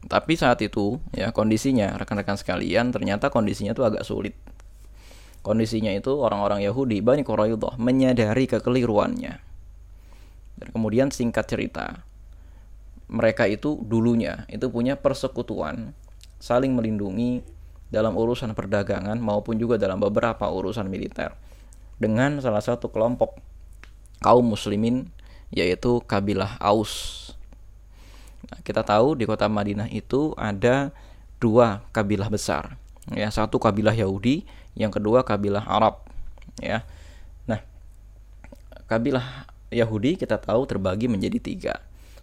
Tapi 0.03 0.35
saat 0.35 0.59
itu 0.61 0.99
ya 1.15 1.31
kondisinya 1.31 1.95
rekan-rekan 1.95 2.35
sekalian 2.35 2.91
ternyata 2.91 3.31
kondisinya 3.31 3.73
itu 3.73 3.87
agak 3.87 4.03
sulit. 4.03 4.35
Kondisinya 5.43 5.91
itu 5.95 6.23
orang-orang 6.23 6.63
Yahudi 6.63 7.03
Bani 7.03 7.23
Quraidah 7.23 7.79
menyadari 7.79 8.47
kekeliruannya. 8.51 9.35
Dan 10.59 10.69
kemudian 10.71 11.11
singkat 11.11 11.51
cerita, 11.51 12.07
mereka 13.11 13.45
itu 13.51 13.77
dulunya 13.83 14.49
itu 14.49 14.71
punya 14.73 14.97
persekutuan 14.97 15.93
saling 16.41 16.73
melindungi 16.73 17.45
dalam 17.93 18.17
urusan 18.17 18.57
perdagangan 18.57 19.21
maupun 19.21 19.61
juga 19.61 19.77
dalam 19.77 20.01
beberapa 20.01 20.49
urusan 20.49 20.89
militer 20.89 21.37
dengan 22.01 22.41
salah 22.41 22.65
satu 22.65 22.89
kelompok 22.89 23.37
kaum 24.25 24.49
muslimin 24.49 25.13
yaitu 25.53 26.01
kabilah 26.09 26.57
Aus. 26.57 27.21
Nah, 28.49 28.59
kita 28.65 28.81
tahu 28.81 29.15
di 29.15 29.29
kota 29.29 29.47
Madinah 29.47 29.93
itu 29.93 30.33
ada 30.41 30.91
dua 31.37 31.85
kabilah 31.93 32.33
besar, 32.33 32.81
ya 33.13 33.29
satu 33.29 33.61
kabilah 33.61 33.93
Yahudi, 33.93 34.49
yang 34.73 34.89
kedua 34.89 35.23
kabilah 35.23 35.63
Arab, 35.69 36.01
ya. 36.59 36.83
Nah, 37.45 37.61
kabilah 38.89 39.47
Yahudi 39.69 40.17
kita 40.17 40.41
tahu 40.41 40.65
terbagi 40.65 41.07
menjadi 41.07 41.39
tiga, 41.39 41.75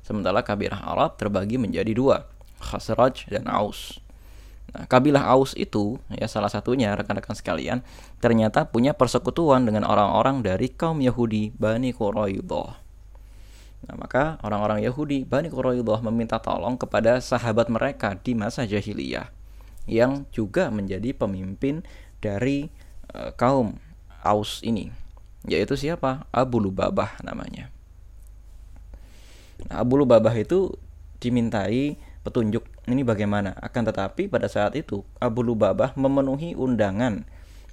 sementara 0.01 0.41
kabilah 0.41 0.81
Arab 0.81 1.15
terbagi 1.15 1.61
menjadi 1.61 1.93
dua, 1.93 2.25
Khazraj 2.59 3.29
dan 3.29 3.45
Aus. 3.47 4.01
Nah, 4.69 4.85
kabilah 4.85 5.25
Aus 5.33 5.57
itu, 5.57 5.97
ya 6.13 6.29
salah 6.29 6.51
satunya 6.51 6.93
rekan-rekan 6.93 7.33
sekalian, 7.33 7.81
ternyata 8.21 8.69
punya 8.69 8.93
persekutuan 8.93 9.65
dengan 9.65 9.81
orang-orang 9.87 10.45
dari 10.45 10.69
kaum 10.69 11.01
Yahudi 11.01 11.49
Bani 11.57 11.89
Quraidah. 11.89 12.69
Nah, 13.79 13.95
maka 13.97 14.37
orang-orang 14.45 14.85
Yahudi 14.85 15.25
Bani 15.25 15.49
Quraidah 15.49 16.05
meminta 16.05 16.37
tolong 16.37 16.77
kepada 16.77 17.17
sahabat 17.17 17.71
mereka 17.71 18.13
di 18.19 18.37
masa 18.37 18.67
jahiliyah 18.67 19.31
yang 19.89 20.29
juga 20.29 20.69
menjadi 20.69 21.17
pemimpin 21.17 21.81
dari 22.21 22.69
uh, 23.15 23.33
kaum 23.33 23.81
Aus 24.19 24.59
ini, 24.61 24.91
yaitu 25.47 25.79
siapa? 25.79 26.27
Abu 26.29 26.59
Lubabah 26.59 27.23
namanya. 27.23 27.71
Nah, 29.65 29.81
Abu 29.81 29.97
Lubabah 29.97 30.35
itu 30.37 30.75
dimintai 31.23 31.95
petunjuk 32.21 32.67
ini 32.85 33.01
bagaimana. 33.01 33.55
Akan 33.59 33.87
tetapi 33.87 34.27
pada 34.27 34.51
saat 34.51 34.75
itu 34.75 35.03
Abu 35.17 35.41
Lubabah 35.45 35.95
memenuhi 35.95 36.53
undangan 36.55 37.23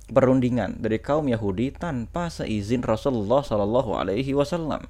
perundingan 0.07 0.79
dari 0.79 1.03
kaum 1.03 1.27
Yahudi 1.27 1.75
tanpa 1.75 2.31
seizin 2.31 2.83
Rasulullah 2.83 3.43
Shallallahu 3.43 3.99
Alaihi 3.99 4.33
Wasallam. 4.33 4.87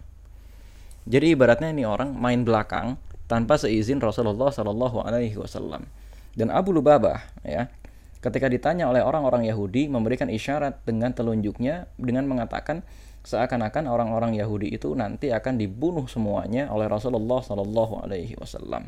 Jadi 1.07 1.33
ibaratnya 1.39 1.73
ini 1.73 1.87
orang 1.89 2.13
main 2.13 2.43
belakang 2.45 3.01
tanpa 3.31 3.57
seizin 3.57 4.03
Rasulullah 4.03 4.53
Shallallahu 4.53 5.01
Alaihi 5.03 5.39
Wasallam. 5.39 5.89
Dan 6.37 6.53
Abu 6.53 6.77
Lubabah 6.77 7.33
ya 7.41 7.73
ketika 8.21 8.51
ditanya 8.51 8.91
oleh 8.91 9.01
orang-orang 9.01 9.49
Yahudi 9.49 9.89
memberikan 9.89 10.29
isyarat 10.29 10.85
dengan 10.85 11.15
telunjuknya 11.17 11.89
dengan 11.97 12.29
mengatakan 12.29 12.85
seakan-akan 13.25 13.89
orang-orang 13.89 14.37
Yahudi 14.37 14.71
itu 14.71 14.93
nanti 14.95 15.33
akan 15.33 15.59
dibunuh 15.59 16.05
semuanya 16.07 16.69
oleh 16.69 16.87
Rasulullah 16.87 17.41
Shallallahu 17.41 18.05
Alaihi 18.05 18.37
Wasallam. 18.37 18.87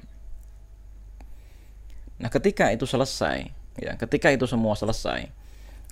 Nah, 2.18 2.30
ketika 2.30 2.70
itu 2.74 2.84
selesai, 2.84 3.50
ya, 3.78 3.94
ketika 3.94 4.34
itu 4.34 4.46
semua 4.50 4.74
selesai, 4.74 5.30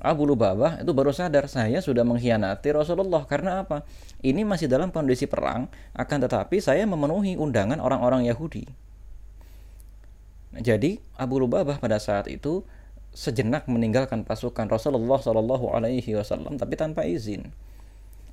Abu 0.03 0.29
Lubabah 0.29 0.85
itu 0.85 0.93
baru 0.93 1.15
sadar 1.15 1.49
saya 1.49 1.81
sudah 1.81 2.05
mengkhianati 2.05 2.69
Rasulullah 2.75 3.25
karena 3.25 3.65
apa? 3.65 3.87
Ini 4.21 4.45
masih 4.45 4.69
dalam 4.69 4.93
kondisi 4.93 5.25
perang, 5.25 5.73
akan 5.97 6.19
tetapi 6.29 6.61
saya 6.61 6.85
memenuhi 6.85 7.39
undangan 7.41 7.81
orang-orang 7.81 8.29
Yahudi. 8.29 8.69
Nah, 10.53 10.61
jadi 10.61 11.01
Abu 11.17 11.41
Lubabah 11.41 11.81
pada 11.81 11.97
saat 11.97 12.29
itu 12.29 12.67
sejenak 13.17 13.65
meninggalkan 13.65 14.29
pasukan 14.29 14.69
Rasulullah 14.69 15.17
Shallallahu 15.17 15.73
Alaihi 15.73 16.13
Wasallam 16.13 16.61
tapi 16.61 16.77
tanpa 16.77 17.09
izin. 17.09 17.49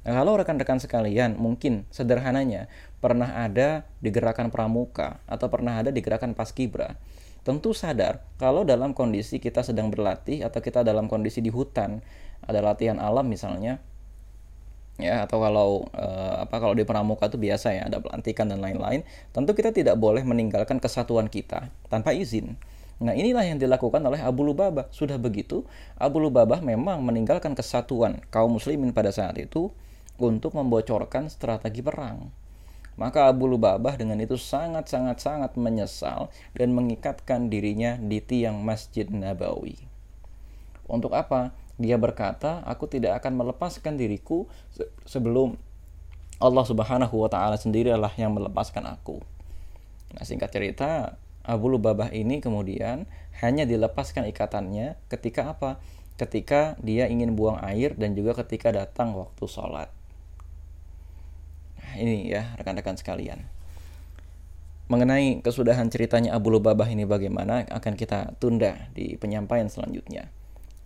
Nah, 0.03 0.19
kalau 0.19 0.35
rekan-rekan 0.35 0.83
sekalian 0.83 1.39
mungkin 1.39 1.87
sederhananya 1.87 2.67
pernah 2.99 3.39
ada 3.39 3.87
di 4.03 4.11
gerakan 4.11 4.51
pramuka 4.51 5.23
atau 5.31 5.47
pernah 5.47 5.79
ada 5.79 5.95
di 5.95 6.03
gerakan 6.03 6.35
paskibra, 6.35 6.99
tentu 7.47 7.71
sadar 7.71 8.19
kalau 8.35 8.67
dalam 8.67 8.91
kondisi 8.91 9.39
kita 9.39 9.63
sedang 9.63 9.87
berlatih 9.87 10.43
atau 10.43 10.59
kita 10.59 10.83
dalam 10.83 11.07
kondisi 11.07 11.39
di 11.39 11.47
hutan, 11.47 12.03
ada 12.43 12.59
latihan 12.59 12.99
alam 12.99 13.23
misalnya, 13.31 13.79
ya 14.99 15.23
atau 15.23 15.39
kalau 15.39 15.87
eh, 15.95 16.35
apa 16.43 16.55
kalau 16.59 16.75
di 16.75 16.83
pramuka 16.83 17.31
itu 17.31 17.39
biasa 17.39 17.71
ya 17.71 17.87
ada 17.87 18.03
pelantikan 18.03 18.51
dan 18.51 18.59
lain-lain, 18.59 19.07
tentu 19.31 19.55
kita 19.55 19.71
tidak 19.71 19.95
boleh 19.95 20.27
meninggalkan 20.27 20.83
kesatuan 20.83 21.31
kita 21.31 21.71
tanpa 21.87 22.11
izin. 22.11 22.59
Nah 22.99 23.15
inilah 23.15 23.47
yang 23.47 23.55
dilakukan 23.55 24.03
oleh 24.03 24.19
Abu 24.19 24.43
Lubabah. 24.47 24.91
Sudah 24.91 25.15
begitu, 25.15 25.63
Abu 25.95 26.19
Lubabah 26.19 26.59
memang 26.59 26.99
meninggalkan 27.03 27.55
kesatuan 27.55 28.19
kaum 28.31 28.55
muslimin 28.55 28.91
pada 28.91 29.11
saat 29.11 29.39
itu 29.39 29.71
untuk 30.21 30.53
membocorkan 30.53 31.29
strategi 31.29 31.81
perang. 31.81 32.29
Maka 32.93 33.25
Abu 33.25 33.49
Lubabah 33.49 33.97
dengan 33.97 34.21
itu 34.21 34.37
sangat-sangat-sangat 34.37 35.57
menyesal 35.57 36.29
dan 36.53 36.77
mengikatkan 36.77 37.49
dirinya 37.49 37.97
di 37.97 38.21
tiang 38.21 38.61
Masjid 38.61 39.09
Nabawi. 39.09 39.81
Untuk 40.85 41.17
apa? 41.17 41.57
Dia 41.81 41.97
berkata, 41.97 42.61
aku 42.69 42.85
tidak 42.85 43.17
akan 43.17 43.33
melepaskan 43.33 43.97
diriku 43.97 44.45
sebelum 45.09 45.57
Allah 46.37 46.65
Subhanahu 46.69 47.25
wa 47.25 47.29
taala 47.33 47.57
sendirilah 47.57 48.13
yang 48.13 48.37
melepaskan 48.37 48.85
aku. 48.85 49.25
Nah, 50.13 50.21
singkat 50.21 50.53
cerita, 50.53 51.17
Abu 51.41 51.73
Lubabah 51.73 52.13
ini 52.13 52.45
kemudian 52.45 53.09
hanya 53.41 53.65
dilepaskan 53.65 54.29
ikatannya 54.29 55.01
ketika 55.09 55.49
apa? 55.49 55.81
Ketika 56.13 56.77
dia 56.77 57.09
ingin 57.09 57.33
buang 57.33 57.57
air 57.65 57.97
dan 57.97 58.13
juga 58.13 58.37
ketika 58.45 58.69
datang 58.69 59.17
waktu 59.17 59.49
sholat 59.49 59.89
ini 61.97 62.29
ya 62.29 62.53
rekan-rekan 62.59 62.97
sekalian. 62.99 63.45
Mengenai 64.91 65.39
kesudahan 65.39 65.87
ceritanya 65.87 66.35
Abu 66.35 66.51
Lubabah 66.51 66.85
ini 66.91 67.07
bagaimana 67.07 67.63
akan 67.71 67.93
kita 67.95 68.35
tunda 68.37 68.91
di 68.91 69.15
penyampaian 69.15 69.71
selanjutnya. 69.71 70.27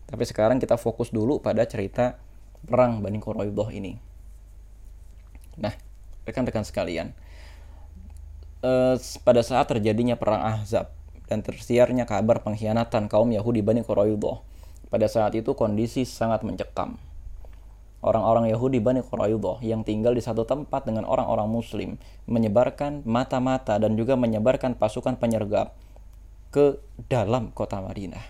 Tapi 0.08 0.24
sekarang 0.24 0.62
kita 0.62 0.80
fokus 0.80 1.12
dulu 1.12 1.44
pada 1.44 1.66
cerita 1.68 2.16
perang 2.64 3.04
Bani 3.04 3.20
Quraidah 3.20 3.70
ini. 3.74 4.00
Nah, 5.58 5.74
rekan-rekan 6.24 6.64
sekalian, 6.64 7.12
eh, 8.64 8.96
pada 9.26 9.42
saat 9.42 9.66
terjadinya 9.68 10.16
perang 10.16 10.46
Ahzab 10.46 10.94
dan 11.28 11.44
tersiarnya 11.44 12.08
kabar 12.08 12.46
pengkhianatan 12.46 13.10
kaum 13.12 13.34
Yahudi 13.34 13.66
Bani 13.66 13.82
Quraidah, 13.82 14.40
pada 14.88 15.10
saat 15.12 15.36
itu 15.36 15.52
kondisi 15.58 16.08
sangat 16.08 16.46
mencekam 16.48 16.96
orang-orang 18.02 18.50
Yahudi 18.54 18.78
Bani 18.78 19.02
Quraidah 19.02 19.62
yang 19.66 19.82
tinggal 19.82 20.14
di 20.14 20.22
satu 20.22 20.46
tempat 20.46 20.86
dengan 20.86 21.06
orang-orang 21.10 21.50
muslim 21.50 21.90
menyebarkan 22.30 23.02
mata-mata 23.04 23.82
dan 23.82 23.98
juga 23.98 24.14
menyebarkan 24.14 24.78
pasukan 24.78 25.18
penyergap 25.18 25.74
ke 26.54 26.78
dalam 27.10 27.50
kota 27.52 27.82
Madinah. 27.82 28.24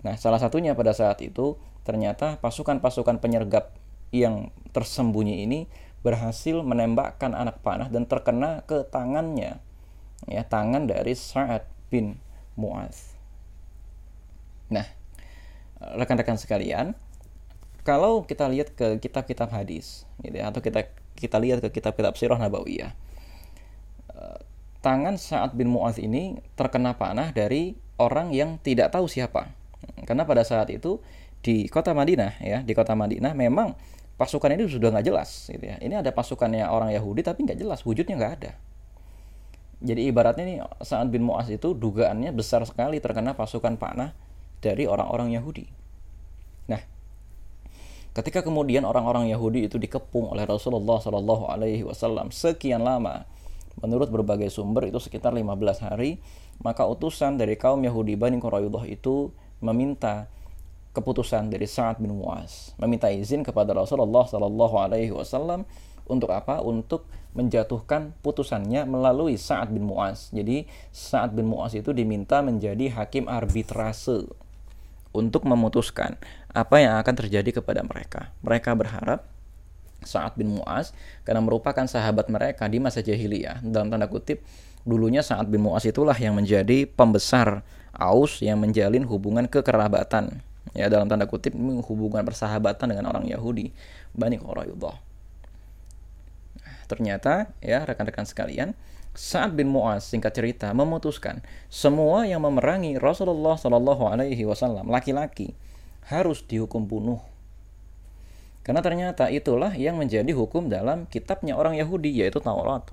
Nah, 0.00 0.14
salah 0.16 0.40
satunya 0.40 0.72
pada 0.72 0.96
saat 0.96 1.20
itu 1.20 1.60
ternyata 1.84 2.40
pasukan-pasukan 2.40 3.20
penyergap 3.20 3.72
yang 4.10 4.50
tersembunyi 4.74 5.46
ini 5.46 5.60
berhasil 6.00 6.64
menembakkan 6.64 7.36
anak 7.36 7.60
panah 7.60 7.92
dan 7.92 8.08
terkena 8.08 8.64
ke 8.64 8.88
tangannya 8.88 9.60
ya 10.28 10.42
tangan 10.44 10.88
dari 10.88 11.12
Sa'ad 11.12 11.64
bin 11.92 12.16
Mu'az. 12.56 13.16
Nah, 14.72 14.86
rekan-rekan 15.80 16.36
sekalian, 16.36 16.92
kalau 17.90 18.22
kita 18.22 18.46
lihat 18.46 18.70
ke 18.78 19.02
kitab-kitab 19.02 19.50
hadis 19.50 20.06
gitu 20.22 20.38
ya, 20.38 20.46
atau 20.54 20.62
kita 20.62 20.86
kita 21.18 21.42
lihat 21.42 21.58
ke 21.58 21.74
kitab-kitab 21.74 22.14
sirah 22.14 22.38
nabawiyah 22.38 22.94
eh, 24.14 24.38
tangan 24.78 25.18
Sa'ad 25.18 25.58
bin 25.58 25.74
Mu'adz 25.74 25.98
ini 25.98 26.38
terkena 26.54 26.94
panah 26.94 27.34
dari 27.34 27.74
orang 27.98 28.30
yang 28.30 28.62
tidak 28.62 28.94
tahu 28.94 29.10
siapa. 29.10 29.50
Karena 30.06 30.22
pada 30.22 30.46
saat 30.46 30.70
itu 30.70 31.02
di 31.42 31.66
kota 31.66 31.90
Madinah 31.90 32.38
ya 32.38 32.62
di 32.62 32.72
kota 32.76 32.94
Madinah 32.94 33.32
memang 33.32 33.74
pasukan 34.20 34.52
ini 34.52 34.70
sudah 34.70 34.94
nggak 34.94 35.06
jelas 35.10 35.50
gitu 35.50 35.66
ya. 35.66 35.76
Ini 35.82 35.98
ada 35.98 36.14
pasukannya 36.14 36.62
orang 36.70 36.94
Yahudi 36.94 37.26
tapi 37.26 37.42
nggak 37.42 37.58
jelas 37.58 37.82
wujudnya 37.82 38.14
nggak 38.14 38.32
ada. 38.38 38.52
Jadi 39.82 40.06
ibaratnya 40.06 40.44
nih 40.46 40.58
Sa'ad 40.78 41.10
bin 41.10 41.26
Mu'az 41.26 41.50
itu 41.50 41.74
dugaannya 41.74 42.30
besar 42.30 42.62
sekali 42.68 43.02
terkena 43.02 43.34
pasukan 43.34 43.74
panah 43.80 44.14
dari 44.62 44.86
orang-orang 44.86 45.34
Yahudi. 45.34 45.66
Nah 46.70 46.99
Ketika 48.10 48.42
kemudian 48.42 48.82
orang-orang 48.82 49.30
Yahudi 49.30 49.70
itu 49.70 49.78
dikepung 49.78 50.34
oleh 50.34 50.42
Rasulullah 50.42 50.98
Shallallahu 50.98 51.46
Alaihi 51.46 51.86
Wasallam 51.86 52.34
sekian 52.34 52.82
lama, 52.82 53.22
menurut 53.78 54.10
berbagai 54.10 54.50
sumber 54.50 54.90
itu 54.90 54.98
sekitar 54.98 55.30
15 55.30 55.86
hari, 55.86 56.18
maka 56.58 56.82
utusan 56.90 57.38
dari 57.38 57.54
kaum 57.54 57.78
Yahudi 57.86 58.18
Bani 58.18 58.42
Quraidah 58.42 58.82
itu 58.90 59.30
meminta 59.62 60.26
keputusan 60.90 61.54
dari 61.54 61.70
Sa'ad 61.70 62.02
bin 62.02 62.18
Mu'az, 62.18 62.74
meminta 62.82 63.06
izin 63.06 63.46
kepada 63.46 63.70
Rasulullah 63.78 64.26
Shallallahu 64.26 64.74
Alaihi 64.74 65.14
Wasallam 65.14 65.62
untuk 66.10 66.34
apa? 66.34 66.58
Untuk 66.66 67.06
menjatuhkan 67.38 68.18
putusannya 68.26 68.90
melalui 68.90 69.38
Sa'ad 69.38 69.70
bin 69.70 69.86
Mu'az. 69.86 70.34
Jadi 70.34 70.66
Sa'ad 70.90 71.38
bin 71.38 71.46
Mu'az 71.46 71.78
itu 71.78 71.94
diminta 71.94 72.42
menjadi 72.42 72.90
hakim 72.90 73.30
arbitrase 73.30 74.26
untuk 75.14 75.46
memutuskan 75.46 76.18
apa 76.50 76.82
yang 76.82 76.98
akan 76.98 77.14
terjadi 77.14 77.62
kepada 77.62 77.82
mereka. 77.86 78.34
Mereka 78.42 78.74
berharap 78.74 79.26
Sa'ad 80.00 80.34
bin 80.40 80.56
Mu'az 80.56 80.96
karena 81.28 81.44
merupakan 81.44 81.84
sahabat 81.84 82.32
mereka 82.32 82.64
di 82.66 82.80
masa 82.80 83.04
jahiliyah 83.04 83.60
dalam 83.60 83.92
tanda 83.92 84.08
kutip 84.08 84.40
dulunya 84.88 85.20
Sa'ad 85.20 85.52
bin 85.52 85.60
Mu'az 85.60 85.84
itulah 85.84 86.16
yang 86.16 86.36
menjadi 86.36 86.88
pembesar 86.88 87.60
Aus 87.92 88.40
yang 88.40 88.62
menjalin 88.62 89.04
hubungan 89.04 89.44
kekerabatan 89.44 90.40
ya 90.72 90.88
dalam 90.88 91.10
tanda 91.10 91.28
kutip 91.28 91.52
hubungan 91.84 92.22
persahabatan 92.24 92.96
dengan 92.96 93.10
orang 93.12 93.28
Yahudi 93.28 93.74
Bani 94.16 94.40
Quraidah. 94.40 94.96
Ternyata 96.88 97.52
ya 97.60 97.84
rekan-rekan 97.84 98.24
sekalian 98.26 98.72
Sa'ad 99.12 99.52
bin 99.58 99.68
Mu'az 99.68 100.06
singkat 100.06 100.32
cerita 100.32 100.70
memutuskan 100.72 101.42
semua 101.68 102.24
yang 102.24 102.40
memerangi 102.40 102.96
Rasulullah 102.96 103.58
Shallallahu 103.58 104.06
Alaihi 104.06 104.46
Wasallam 104.46 104.88
laki-laki 104.88 105.52
harus 106.08 106.40
dihukum 106.46 106.86
bunuh. 106.88 107.20
Karena 108.60 108.84
ternyata 108.84 109.32
itulah 109.32 109.72
yang 109.72 109.96
menjadi 109.96 110.30
hukum 110.36 110.68
dalam 110.68 111.08
kitabnya 111.08 111.56
orang 111.56 111.80
Yahudi 111.80 112.12
yaitu 112.12 112.38
Taurat. 112.38 112.84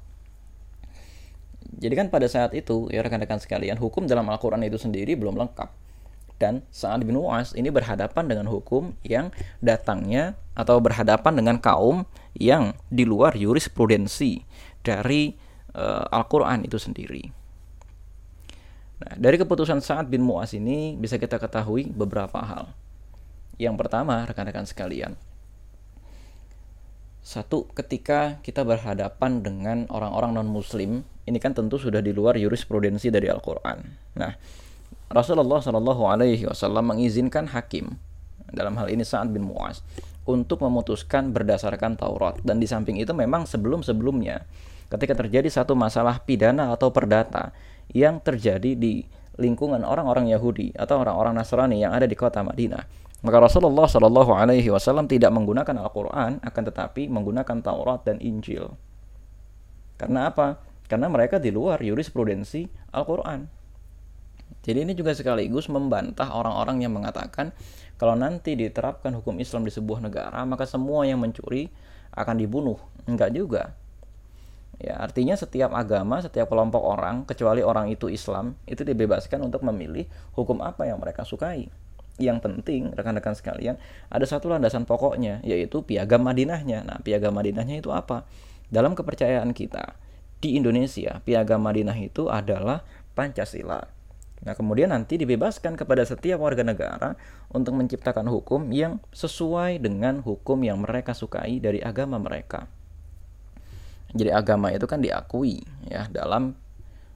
Jadi 1.77 1.93
kan 1.93 2.07
pada 2.07 2.25
saat 2.31 2.55
itu 2.55 2.87
ya 2.89 3.03
rekan-rekan 3.03 3.37
sekalian 3.37 3.75
hukum 3.75 4.07
dalam 4.07 4.25
Al-Quran 4.31 4.63
itu 4.63 4.79
sendiri 4.79 5.13
belum 5.19 5.35
lengkap. 5.35 5.69
Dan 6.37 6.61
Sa'ad 6.69 7.01
bin 7.01 7.17
Mu'az 7.17 7.57
ini 7.57 7.73
berhadapan 7.73 8.29
dengan 8.29 8.45
hukum 8.47 8.93
yang 9.01 9.33
datangnya 9.57 10.37
atau 10.53 10.77
berhadapan 10.77 11.33
dengan 11.33 11.57
kaum 11.57 12.05
yang 12.37 12.77
di 12.93 13.03
luar 13.03 13.33
jurisprudensi 13.33 14.45
dari 14.85 15.33
uh, 15.73 16.05
Al-Quran 16.13 16.61
itu 16.63 16.77
sendiri. 16.77 17.33
Nah, 18.97 19.13
dari 19.17 19.37
keputusan 19.41 19.81
Sa'ad 19.81 20.09
bin 20.09 20.25
Mu'az 20.25 20.53
ini 20.57 20.93
bisa 20.97 21.17
kita 21.17 21.41
ketahui 21.41 21.89
beberapa 21.89 22.37
hal. 22.41 22.69
Yang 23.57 23.75
pertama, 23.81 24.25
rekan-rekan 24.29 24.69
sekalian, 24.69 25.17
satu, 27.27 27.67
ketika 27.75 28.39
kita 28.39 28.63
berhadapan 28.63 29.43
dengan 29.43 29.83
orang-orang 29.91 30.39
non-Muslim, 30.39 31.03
ini 31.27 31.37
kan 31.43 31.51
tentu 31.51 31.75
sudah 31.75 31.99
di 31.99 32.15
luar 32.15 32.39
jurisprudensi 32.39 33.11
dari 33.11 33.27
Al-Quran. 33.27 33.83
Nah, 34.15 34.31
Rasulullah 35.11 35.59
Shallallahu 35.59 36.03
Alaihi 36.07 36.47
Wasallam 36.47 36.95
mengizinkan 36.95 37.51
hakim 37.51 37.99
dalam 38.51 38.79
hal 38.79 38.87
ini 38.87 39.03
Sa'ad 39.03 39.31
bin 39.31 39.43
Mu'az 39.43 39.83
untuk 40.27 40.63
memutuskan 40.63 41.31
berdasarkan 41.31 41.99
Taurat 41.99 42.39
dan 42.43 42.59
di 42.59 42.67
samping 42.67 42.99
itu 42.99 43.11
memang 43.11 43.47
sebelum-sebelumnya 43.47 44.43
ketika 44.87 45.15
terjadi 45.15 45.47
satu 45.51 45.75
masalah 45.75 46.23
pidana 46.23 46.71
atau 46.71 46.91
perdata 46.91 47.51
yang 47.91 48.19
terjadi 48.19 48.75
di 48.75 49.03
lingkungan 49.39 49.83
orang-orang 49.83 50.31
Yahudi 50.31 50.75
atau 50.75 51.03
orang-orang 51.03 51.35
Nasrani 51.39 51.79
yang 51.79 51.95
ada 51.95 52.07
di 52.07 52.15
kota 52.15 52.43
Madinah. 52.43 53.06
Maka 53.25 53.37
Rasulullah 53.41 53.89
Shallallahu 53.89 54.29
Alaihi 54.29 54.69
Wasallam 54.69 55.09
tidak 55.09 55.33
menggunakan 55.33 55.73
Al-Quran, 55.73 56.37
akan 56.37 56.63
tetapi 56.69 57.09
menggunakan 57.09 57.57
Taurat 57.65 58.05
dan 58.05 58.21
Injil. 58.21 58.77
Karena 59.97 60.29
apa? 60.29 60.61
Karena 60.85 61.09
mereka 61.09 61.41
di 61.41 61.49
luar 61.49 61.81
jurisprudensi 61.81 62.69
Al-Quran. 62.93 63.49
Jadi 64.61 64.83
ini 64.83 64.93
juga 64.93 65.15
sekaligus 65.17 65.67
membantah 65.71 66.29
orang-orang 66.29 66.85
yang 66.85 66.93
mengatakan 66.93 67.55
kalau 67.97 68.13
nanti 68.13 68.53
diterapkan 68.53 69.15
hukum 69.17 69.41
Islam 69.41 69.65
di 69.65 69.73
sebuah 69.73 70.05
negara, 70.05 70.45
maka 70.45 70.69
semua 70.69 71.07
yang 71.09 71.17
mencuri 71.17 71.73
akan 72.13 72.35
dibunuh. 72.37 72.77
Enggak 73.09 73.33
juga. 73.33 73.73
Ya, 74.77 75.01
artinya 75.01 75.33
setiap 75.33 75.73
agama, 75.73 76.21
setiap 76.21 76.53
kelompok 76.53 76.85
orang, 76.85 77.25
kecuali 77.25 77.65
orang 77.65 77.89
itu 77.89 78.13
Islam, 78.13 78.53
itu 78.69 78.85
dibebaskan 78.85 79.41
untuk 79.41 79.65
memilih 79.65 80.05
hukum 80.37 80.61
apa 80.61 80.85
yang 80.85 81.01
mereka 81.01 81.25
sukai. 81.25 81.73
Yang 82.17 82.49
penting, 82.49 82.81
rekan-rekan 82.97 83.37
sekalian, 83.37 83.77
ada 84.09 84.25
satu 84.25 84.49
landasan 84.49 84.89
pokoknya, 84.89 85.41
yaitu 85.45 85.85
piagam 85.85 86.25
Madinahnya. 86.25 86.81
Nah, 86.81 86.97
piagam 87.05 87.33
Madinahnya 87.37 87.77
itu 87.77 87.93
apa? 87.93 88.25
Dalam 88.73 88.97
kepercayaan 88.97 89.53
kita, 89.53 89.93
di 90.41 90.57
Indonesia, 90.57 91.21
piagam 91.25 91.61
Madinah 91.61 91.97
itu 91.97 92.29
adalah 92.29 92.81
Pancasila. 93.13 93.97
Nah, 94.45 94.53
kemudian 94.53 94.93
nanti 94.93 95.17
dibebaskan 95.17 95.73
kepada 95.73 96.05
setiap 96.05 96.37
warga 96.37 96.61
negara 96.61 97.17
untuk 97.49 97.73
menciptakan 97.73 98.29
hukum 98.29 98.69
yang 98.69 99.01
sesuai 99.09 99.81
dengan 99.81 100.21
hukum 100.21 100.61
yang 100.61 100.77
mereka 100.77 101.17
sukai 101.17 101.57
dari 101.57 101.81
agama 101.81 102.21
mereka. 102.21 102.69
Jadi 104.13 104.29
agama 104.31 104.71
itu 104.71 104.85
kan 104.85 105.01
diakui 105.03 105.65
ya 105.89 106.07
dalam 106.07 106.55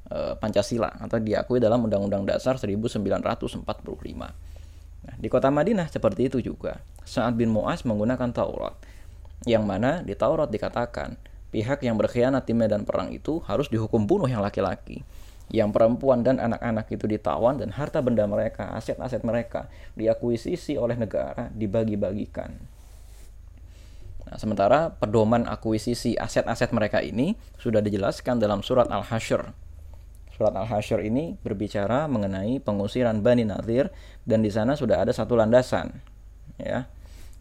e, 0.09 0.35
Pancasila 0.35 0.91
atau 0.99 1.21
diakui 1.21 1.61
dalam 1.61 1.87
Undang-Undang 1.87 2.27
Dasar 2.27 2.59
1945. 2.59 3.63
Di 5.17 5.27
kota 5.27 5.51
Madinah 5.51 5.89
seperti 5.89 6.29
itu 6.31 6.39
juga. 6.39 6.79
Sa'ad 7.03 7.35
bin 7.35 7.51
Mu'az 7.51 7.83
menggunakan 7.83 8.31
Taurat. 8.31 8.77
Yang 9.43 9.63
mana 9.65 10.05
di 10.05 10.13
Taurat 10.13 10.47
dikatakan 10.47 11.17
pihak 11.49 11.81
yang 11.83 11.97
berkhianat 11.97 12.45
di 12.45 12.53
medan 12.53 12.85
perang 12.85 13.09
itu 13.11 13.41
harus 13.49 13.67
dihukum 13.67 14.05
bunuh 14.07 14.29
yang 14.29 14.39
laki-laki 14.39 15.01
yang 15.51 15.75
perempuan 15.75 16.23
dan 16.23 16.39
anak-anak 16.39 16.87
itu 16.95 17.05
ditawan 17.05 17.59
dan 17.59 17.75
harta 17.75 17.99
benda 17.99 18.23
mereka, 18.23 18.71
aset-aset 18.71 19.21
mereka 19.27 19.67
diakuisisi 19.99 20.79
oleh 20.79 20.95
negara, 20.95 21.51
dibagi-bagikan. 21.51 22.55
Nah, 24.31 24.35
sementara 24.39 24.95
pedoman 24.95 25.43
akuisisi 25.43 26.15
aset-aset 26.15 26.71
mereka 26.71 27.03
ini 27.03 27.35
sudah 27.59 27.83
dijelaskan 27.83 28.39
dalam 28.39 28.63
surat 28.63 28.87
Al-Hasyr. 28.87 29.51
Surat 30.41 30.57
Al-Hasyr 30.57 31.05
ini 31.05 31.37
berbicara 31.37 32.09
mengenai 32.09 32.57
pengusiran 32.57 33.21
Bani 33.21 33.45
Nadir 33.45 33.93
dan 34.25 34.41
di 34.41 34.49
sana 34.49 34.73
sudah 34.73 35.05
ada 35.05 35.13
satu 35.13 35.37
landasan 35.37 36.01
ya 36.57 36.89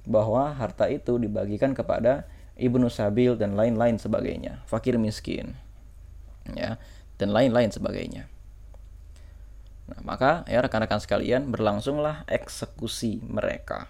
bahwa 0.05 0.53
harta 0.53 0.85
itu 0.85 1.17
dibagikan 1.17 1.73
kepada 1.73 2.29
ibnu 2.61 2.93
sabil 2.93 3.41
dan 3.41 3.57
lain-lain 3.57 3.97
sebagainya, 3.97 4.61
fakir 4.69 5.01
miskin. 5.01 5.57
Ya 6.53 6.77
dan 7.17 7.33
lain-lain 7.33 7.73
sebagainya. 7.73 8.29
Nah, 9.89 10.01
maka 10.05 10.45
ya 10.45 10.61
rekan-rekan 10.61 11.01
sekalian 11.01 11.49
berlangsunglah 11.49 12.29
eksekusi 12.29 13.25
mereka. 13.25 13.89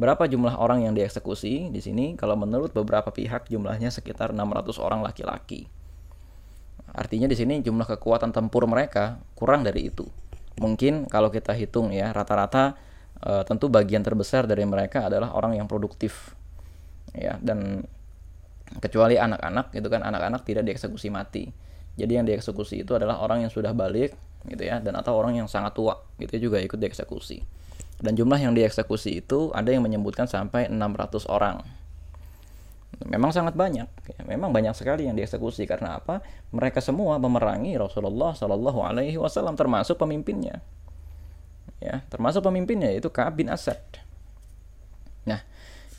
Berapa 0.00 0.24
jumlah 0.24 0.56
orang 0.56 0.88
yang 0.88 0.96
dieksekusi 0.96 1.68
di 1.68 1.84
sini? 1.84 2.16
Kalau 2.16 2.32
menurut 2.32 2.72
beberapa 2.72 3.12
pihak 3.12 3.52
jumlahnya 3.52 3.92
sekitar 3.92 4.32
600 4.32 4.80
orang 4.80 5.04
laki-laki. 5.04 5.68
Artinya 6.94 7.26
di 7.26 7.34
sini 7.34 7.60
jumlah 7.60 7.84
kekuatan 7.84 8.30
tempur 8.30 8.70
mereka 8.70 9.18
kurang 9.34 9.66
dari 9.66 9.90
itu. 9.90 10.06
Mungkin 10.62 11.10
kalau 11.10 11.28
kita 11.34 11.50
hitung 11.50 11.90
ya 11.90 12.14
rata-rata 12.14 12.78
e, 13.18 13.42
tentu 13.42 13.66
bagian 13.66 14.06
terbesar 14.06 14.46
dari 14.46 14.62
mereka 14.62 15.10
adalah 15.10 15.34
orang 15.34 15.58
yang 15.58 15.66
produktif. 15.66 16.38
Ya, 17.14 17.38
dan 17.42 17.82
kecuali 18.78 19.18
anak-anak 19.18 19.74
itu 19.74 19.86
kan 19.90 20.06
anak-anak 20.06 20.46
tidak 20.46 20.66
dieksekusi 20.70 21.10
mati 21.10 21.50
jadi 21.94 22.20
yang 22.20 22.26
dieksekusi 22.26 22.82
itu 22.82 22.92
adalah 22.94 23.22
orang 23.22 23.46
yang 23.46 23.52
sudah 23.52 23.70
balik 23.70 24.18
gitu 24.44 24.60
ya 24.60 24.82
dan 24.82 24.98
atau 24.98 25.16
orang 25.16 25.40
yang 25.40 25.48
sangat 25.48 25.72
tua 25.72 26.02
gitu 26.18 26.50
juga 26.50 26.58
ikut 26.58 26.76
dieksekusi. 26.76 27.46
Dan 28.02 28.18
jumlah 28.18 28.36
yang 28.42 28.52
dieksekusi 28.52 29.22
itu 29.22 29.54
ada 29.54 29.70
yang 29.70 29.86
menyebutkan 29.86 30.26
sampai 30.26 30.66
600 30.66 31.30
orang. 31.30 31.62
Memang 33.02 33.34
sangat 33.34 33.58
banyak, 33.58 33.90
ya. 33.90 34.20
memang 34.22 34.54
banyak 34.54 34.70
sekali 34.70 35.10
yang 35.10 35.18
dieksekusi 35.18 35.66
karena 35.66 35.98
apa? 35.98 36.22
Mereka 36.54 36.78
semua 36.78 37.18
memerangi 37.18 37.74
Rasulullah 37.74 38.30
Shallallahu 38.32 38.80
Alaihi 38.86 39.18
Wasallam 39.18 39.58
termasuk 39.58 39.98
pemimpinnya, 39.98 40.62
ya 41.82 42.06
termasuk 42.06 42.46
pemimpinnya 42.46 42.94
yaitu 42.94 43.10
Kaab 43.10 43.34
bin 43.42 43.50
Asad. 43.50 43.82
Nah, 45.26 45.42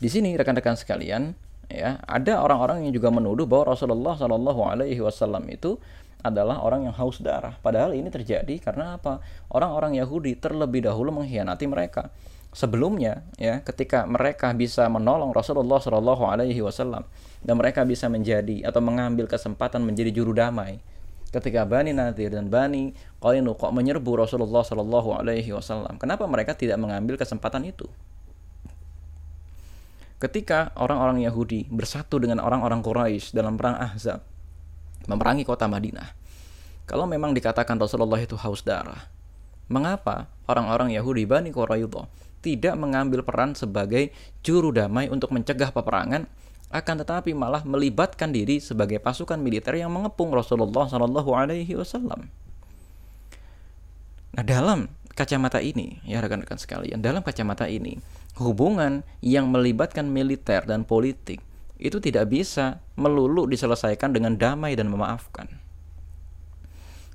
di 0.00 0.08
sini 0.08 0.32
rekan-rekan 0.40 0.74
sekalian, 0.80 1.36
ya 1.68 2.00
ada 2.08 2.40
orang-orang 2.40 2.88
yang 2.88 2.96
juga 2.96 3.12
menuduh 3.12 3.44
bahwa 3.44 3.76
Rasulullah 3.76 4.16
Shallallahu 4.16 4.60
Alaihi 4.64 5.00
Wasallam 5.04 5.44
itu 5.52 5.76
adalah 6.24 6.64
orang 6.64 6.90
yang 6.90 6.94
haus 6.96 7.22
darah. 7.22 7.54
Padahal 7.60 7.94
ini 7.94 8.10
terjadi 8.10 8.56
karena 8.58 8.98
apa? 8.98 9.22
Orang-orang 9.52 9.94
Yahudi 10.00 10.34
terlebih 10.40 10.88
dahulu 10.88 11.12
mengkhianati 11.22 11.66
mereka. 11.70 12.10
Sebelumnya, 12.56 13.20
ya, 13.36 13.60
ketika 13.60 14.08
mereka 14.08 14.56
bisa 14.56 14.88
menolong 14.88 15.36
Rasulullah 15.36 15.76
Shallallahu 15.76 16.24
Alaihi 16.24 16.64
Wasallam 16.64 17.04
dan 17.44 17.54
mereka 17.60 17.84
bisa 17.84 18.08
menjadi 18.08 18.64
atau 18.64 18.80
mengambil 18.80 19.28
kesempatan 19.28 19.84
menjadi 19.84 20.08
juru 20.08 20.32
damai, 20.32 20.80
ketika 21.28 21.68
Bani 21.68 21.92
Nadir 21.92 22.32
dan 22.32 22.48
Bani 22.48 22.96
Qainuqa 23.20 23.68
menyerbu 23.68 24.24
Rasulullah 24.24 24.64
Shallallahu 24.64 25.20
Alaihi 25.20 25.52
Wasallam, 25.52 26.00
kenapa 26.00 26.24
mereka 26.24 26.56
tidak 26.56 26.80
mengambil 26.80 27.20
kesempatan 27.20 27.68
itu? 27.68 27.84
ketika 30.16 30.72
orang-orang 30.80 31.20
Yahudi 31.28 31.68
bersatu 31.68 32.16
dengan 32.16 32.40
orang-orang 32.40 32.80
Quraisy 32.80 33.36
dalam 33.36 33.60
perang 33.60 33.76
Ahzab 33.76 34.24
memerangi 35.04 35.44
kota 35.44 35.68
Madinah. 35.68 36.16
Kalau 36.88 37.04
memang 37.04 37.36
dikatakan 37.36 37.76
Rasulullah 37.76 38.18
itu 38.22 38.38
haus 38.38 38.64
darah, 38.64 39.10
mengapa 39.68 40.30
orang-orang 40.48 40.94
Yahudi 40.94 41.28
Bani 41.28 41.52
Quraidah 41.52 42.08
tidak 42.46 42.78
mengambil 42.78 43.26
peran 43.26 43.58
sebagai 43.58 44.14
juru 44.46 44.70
damai 44.70 45.10
untuk 45.10 45.34
mencegah 45.34 45.74
peperangan, 45.74 46.30
akan 46.70 46.94
tetapi 47.02 47.34
malah 47.34 47.66
melibatkan 47.66 48.30
diri 48.30 48.62
sebagai 48.62 49.02
pasukan 49.02 49.38
militer 49.42 49.74
yang 49.74 49.90
mengepung 49.90 50.30
Rasulullah 50.30 50.86
Shallallahu 50.86 51.30
Alaihi 51.34 51.74
Wasallam. 51.74 52.30
Nah 54.38 54.44
dalam 54.46 54.86
kacamata 55.18 55.58
ini, 55.58 55.98
ya 56.06 56.22
rekan-rekan 56.22 56.62
sekalian, 56.62 57.02
dalam 57.02 57.26
kacamata 57.26 57.66
ini, 57.66 57.98
hubungan 58.38 59.02
yang 59.24 59.50
melibatkan 59.50 60.06
militer 60.06 60.62
dan 60.62 60.86
politik 60.86 61.42
itu 61.82 61.98
tidak 61.98 62.30
bisa 62.30 62.78
melulu 62.94 63.50
diselesaikan 63.50 64.14
dengan 64.14 64.38
damai 64.38 64.78
dan 64.78 64.86
memaafkan. 64.86 65.65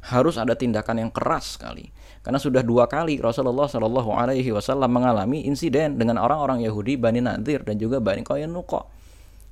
Harus 0.01 0.41
ada 0.41 0.57
tindakan 0.57 0.97
yang 0.97 1.11
keras 1.13 1.61
sekali, 1.61 1.93
karena 2.25 2.41
sudah 2.41 2.65
dua 2.65 2.89
kali 2.89 3.21
Rasulullah 3.21 3.69
Shallallahu 3.69 4.17
Alaihi 4.17 4.49
Wasallam 4.49 4.89
mengalami 4.89 5.45
insiden 5.45 6.01
dengan 6.01 6.17
orang-orang 6.17 6.65
Yahudi 6.65 6.97
Bani 6.97 7.21
Nadir 7.21 7.61
dan 7.61 7.77
juga 7.77 8.01
Bani 8.01 8.25
Qaynuqa. 8.25 8.81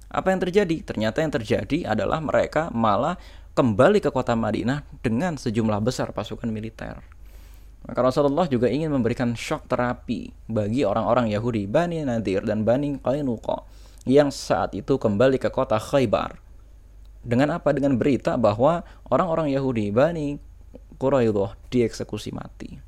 Apa 0.09 0.33
yang 0.33 0.41
terjadi? 0.41 0.81
Ternyata 0.81 1.21
yang 1.21 1.29
terjadi 1.29 1.93
adalah 1.93 2.17
mereka 2.17 2.73
malah 2.73 3.13
kembali 3.53 4.01
ke 4.01 4.09
kota 4.09 4.33
Madinah 4.33 4.81
dengan 5.05 5.37
sejumlah 5.37 5.77
besar 5.85 6.09
pasukan 6.17 6.49
militer. 6.49 6.97
Maka 7.85 7.99
Rasulullah 8.01 8.49
juga 8.49 8.67
ingin 8.73 8.89
memberikan 8.89 9.37
shock 9.37 9.69
terapi 9.69 10.33
bagi 10.49 10.81
orang-orang 10.81 11.29
Yahudi 11.29 11.69
Bani 11.69 12.01
Nadir 12.01 12.41
dan 12.41 12.65
Bani 12.65 12.97
Qainuqa 12.97 13.69
yang 14.09 14.33
saat 14.33 14.73
itu 14.73 14.97
kembali 14.97 15.37
ke 15.37 15.53
kota 15.53 15.77
Khaybar. 15.77 16.48
Dengan 17.19 17.55
apa? 17.59 17.75
Dengan 17.75 17.99
berita 17.99 18.39
bahwa 18.39 18.83
orang-orang 19.11 19.51
Yahudi 19.51 19.91
Bani 19.91 20.39
Quraidah 20.99 21.55
dieksekusi 21.71 22.31
mati. 22.35 22.79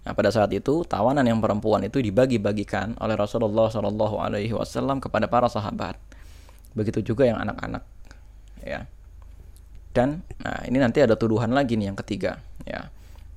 Nah, 0.00 0.16
pada 0.16 0.32
saat 0.32 0.50
itu 0.56 0.82
tawanan 0.86 1.26
yang 1.26 1.38
perempuan 1.38 1.84
itu 1.84 2.00
dibagi-bagikan 2.00 2.96
oleh 2.98 3.14
Rasulullah 3.14 3.68
Shallallahu 3.68 4.16
Alaihi 4.16 4.54
Wasallam 4.56 4.98
kepada 4.98 5.28
para 5.28 5.46
sahabat. 5.46 6.00
Begitu 6.72 7.12
juga 7.12 7.26
yang 7.26 7.42
anak-anak, 7.42 7.82
ya. 8.62 8.86
Dan 9.90 10.22
nah 10.38 10.62
ini 10.64 10.78
nanti 10.78 11.02
ada 11.02 11.18
tuduhan 11.18 11.50
lagi 11.50 11.74
nih 11.74 11.90
yang 11.90 11.98
ketiga, 11.98 12.38
ya 12.62 12.88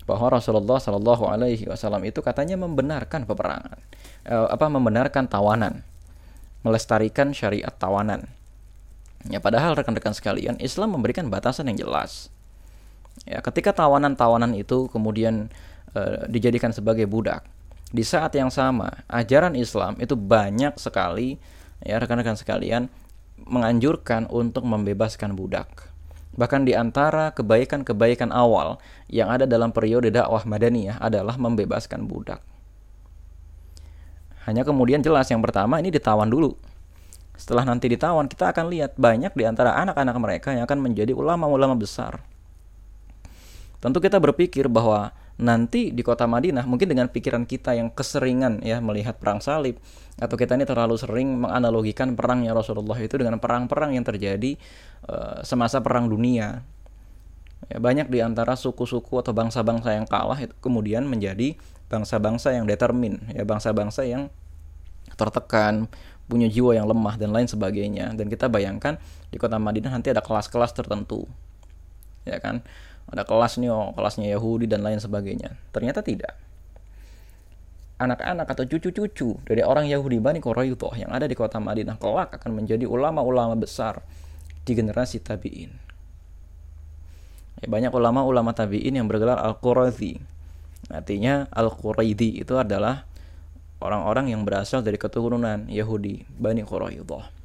bahwa 0.04 0.36
Rasulullah 0.36 0.80
Shallallahu 0.80 1.24
Alaihi 1.28 1.66
Wasallam 1.68 2.04
itu 2.04 2.20
katanya 2.20 2.60
membenarkan 2.60 3.24
peperangan, 3.24 3.80
e, 4.28 4.36
apa 4.52 4.66
membenarkan 4.68 5.32
tawanan, 5.32 5.84
melestarikan 6.64 7.32
syariat 7.32 7.72
tawanan. 7.72 8.28
Ya 9.32 9.40
padahal 9.40 9.76
rekan-rekan 9.80 10.12
sekalian, 10.12 10.60
Islam 10.60 11.00
memberikan 11.00 11.32
batasan 11.32 11.72
yang 11.72 11.88
jelas. 11.88 12.28
Ya 13.24 13.40
ketika 13.40 13.72
tawanan-tawanan 13.72 14.52
itu 14.58 14.92
kemudian 14.92 15.48
e, 15.96 16.02
dijadikan 16.28 16.76
sebagai 16.76 17.08
budak, 17.08 17.46
di 17.94 18.04
saat 18.04 18.36
yang 18.36 18.52
sama 18.52 19.06
ajaran 19.08 19.56
Islam 19.56 19.96
itu 20.02 20.18
banyak 20.18 20.76
sekali 20.82 21.40
ya 21.86 22.02
rekan-rekan 22.02 22.36
sekalian 22.36 22.90
menganjurkan 23.48 24.28
untuk 24.28 24.66
membebaskan 24.66 25.38
budak 25.38 25.94
Bahkan 26.34 26.66
di 26.66 26.74
antara 26.74 27.30
kebaikan-kebaikan 27.30 28.34
awal 28.34 28.82
yang 29.06 29.30
ada 29.30 29.46
dalam 29.46 29.70
periode 29.70 30.10
dakwah 30.10 30.42
Madaniyah 30.42 30.98
adalah 30.98 31.38
membebaskan 31.38 32.10
budak. 32.10 32.42
Hanya 34.50 34.66
kemudian 34.66 35.06
jelas 35.06 35.30
yang 35.30 35.46
pertama 35.46 35.78
ini 35.78 35.94
ditawan 35.94 36.28
dulu. 36.28 36.58
Setelah 37.44 37.68
nanti 37.68 37.92
ditawan, 37.92 38.32
kita 38.32 38.56
akan 38.56 38.72
lihat 38.72 38.96
banyak 38.96 39.36
di 39.36 39.44
antara 39.44 39.76
anak-anak 39.76 40.16
mereka 40.16 40.56
yang 40.56 40.64
akan 40.64 40.80
menjadi 40.80 41.12
ulama-ulama 41.12 41.76
besar. 41.76 42.24
Tentu 43.84 44.00
kita 44.00 44.16
berpikir 44.16 44.72
bahwa 44.72 45.12
nanti 45.36 45.92
di 45.92 46.00
kota 46.08 46.24
Madinah 46.24 46.64
mungkin 46.64 46.88
dengan 46.88 47.12
pikiran 47.12 47.44
kita 47.44 47.76
yang 47.76 47.92
keseringan 47.92 48.64
ya 48.64 48.80
melihat 48.80 49.20
perang 49.20 49.44
salib 49.44 49.76
atau 50.16 50.40
kita 50.40 50.56
ini 50.56 50.64
terlalu 50.64 50.96
sering 50.96 51.36
menganalogikan 51.36 52.16
perangnya 52.16 52.56
Rasulullah 52.56 52.96
itu 52.96 53.20
dengan 53.20 53.36
perang-perang 53.44 53.92
yang 53.92 54.08
terjadi 54.08 54.56
uh, 55.12 55.44
semasa 55.44 55.84
perang 55.84 56.08
dunia. 56.08 56.64
Ya, 57.68 57.84
banyak 57.84 58.08
di 58.08 58.24
antara 58.24 58.56
suku-suku 58.56 59.20
atau 59.20 59.36
bangsa-bangsa 59.36 59.92
yang 59.92 60.08
kalah 60.08 60.40
itu 60.40 60.56
kemudian 60.64 61.04
menjadi 61.12 61.60
bangsa-bangsa 61.92 62.56
yang 62.56 62.64
determin, 62.64 63.20
ya 63.36 63.44
bangsa-bangsa 63.44 64.08
yang 64.08 64.32
tertekan, 65.20 65.92
punya 66.34 66.50
jiwa 66.50 66.74
yang 66.74 66.90
lemah 66.90 67.22
dan 67.22 67.30
lain 67.30 67.46
sebagainya. 67.46 68.18
Dan 68.18 68.26
kita 68.26 68.50
bayangkan 68.50 68.98
di 69.30 69.38
kota 69.38 69.62
Madinah 69.62 69.94
nanti 69.94 70.10
ada 70.10 70.26
kelas-kelas 70.26 70.74
tertentu. 70.74 71.30
Ya 72.26 72.42
kan? 72.42 72.66
ada 73.10 73.24
kelas 73.28 73.60
nih 73.60 73.70
oh, 73.74 73.92
kelasnya 73.92 74.32
Yahudi 74.32 74.70
dan 74.70 74.86
lain 74.86 75.02
sebagainya 75.02 75.60
ternyata 75.76 76.00
tidak 76.00 76.38
anak-anak 78.00 78.48
atau 78.48 78.64
cucu-cucu 78.68 79.38
dari 79.46 79.62
orang 79.64 79.88
Yahudi 79.88 80.20
Bani 80.20 80.40
Quraidah 80.40 80.94
yang 80.98 81.12
ada 81.12 81.28
di 81.28 81.36
kota 81.36 81.60
Madinah 81.60 82.00
kelak 82.00 82.36
akan 82.40 82.52
menjadi 82.64 82.88
ulama-ulama 82.88 83.56
besar 83.56 84.04
di 84.64 84.74
generasi 84.76 85.20
tabi'in 85.20 85.72
ya, 87.64 87.68
banyak 87.68 87.92
ulama-ulama 87.92 88.56
tabi'in 88.56 88.96
yang 88.96 89.08
bergelar 89.08 89.40
Al-Qurazi 89.40 90.20
artinya 90.92 91.48
Al-Quraidi 91.52 92.44
itu 92.44 92.56
adalah 92.60 93.08
orang-orang 93.84 94.32
yang 94.32 94.48
berasal 94.48 94.80
dari 94.80 94.96
keturunan 94.96 95.68
Yahudi 95.68 96.24
Bani 96.40 96.64
Quraidah. 96.64 97.44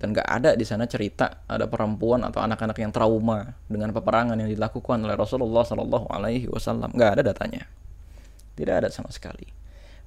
Dan 0.00 0.16
gak 0.16 0.24
ada 0.24 0.56
di 0.56 0.64
sana 0.64 0.88
cerita 0.88 1.44
ada 1.44 1.68
perempuan 1.68 2.24
atau 2.24 2.40
anak-anak 2.40 2.80
yang 2.80 2.88
trauma 2.88 3.52
dengan 3.68 3.92
peperangan 3.92 4.32
yang 4.40 4.48
dilakukan 4.48 4.96
oleh 5.04 5.12
Rasulullah 5.12 5.60
Shallallahu 5.60 6.08
Alaihi 6.08 6.48
Wasallam. 6.48 6.96
Gak 6.96 7.20
ada 7.20 7.22
datanya. 7.36 7.68
Tidak 8.56 8.80
ada 8.80 8.88
sama 8.88 9.12
sekali. 9.12 9.44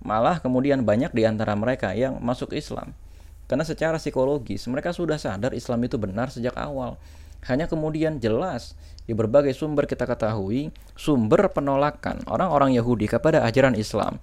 Malah 0.02 0.42
kemudian 0.42 0.82
banyak 0.82 1.14
di 1.14 1.30
antara 1.30 1.54
mereka 1.54 1.94
yang 1.94 2.18
masuk 2.26 2.58
Islam. 2.58 2.98
Karena 3.46 3.62
secara 3.62 4.02
psikologis 4.02 4.66
mereka 4.66 4.90
sudah 4.90 5.22
sadar 5.22 5.54
Islam 5.54 5.86
itu 5.86 6.02
benar 6.02 6.34
sejak 6.34 6.58
awal. 6.58 6.98
Hanya 7.46 7.70
kemudian 7.70 8.18
jelas 8.18 8.74
di 9.06 9.14
berbagai 9.14 9.54
sumber 9.54 9.86
kita 9.86 10.08
ketahui 10.08 10.72
sumber 10.96 11.52
penolakan 11.52 12.24
orang-orang 12.26 12.74
Yahudi 12.74 13.06
kepada 13.12 13.44
ajaran 13.44 13.76
Islam 13.76 14.18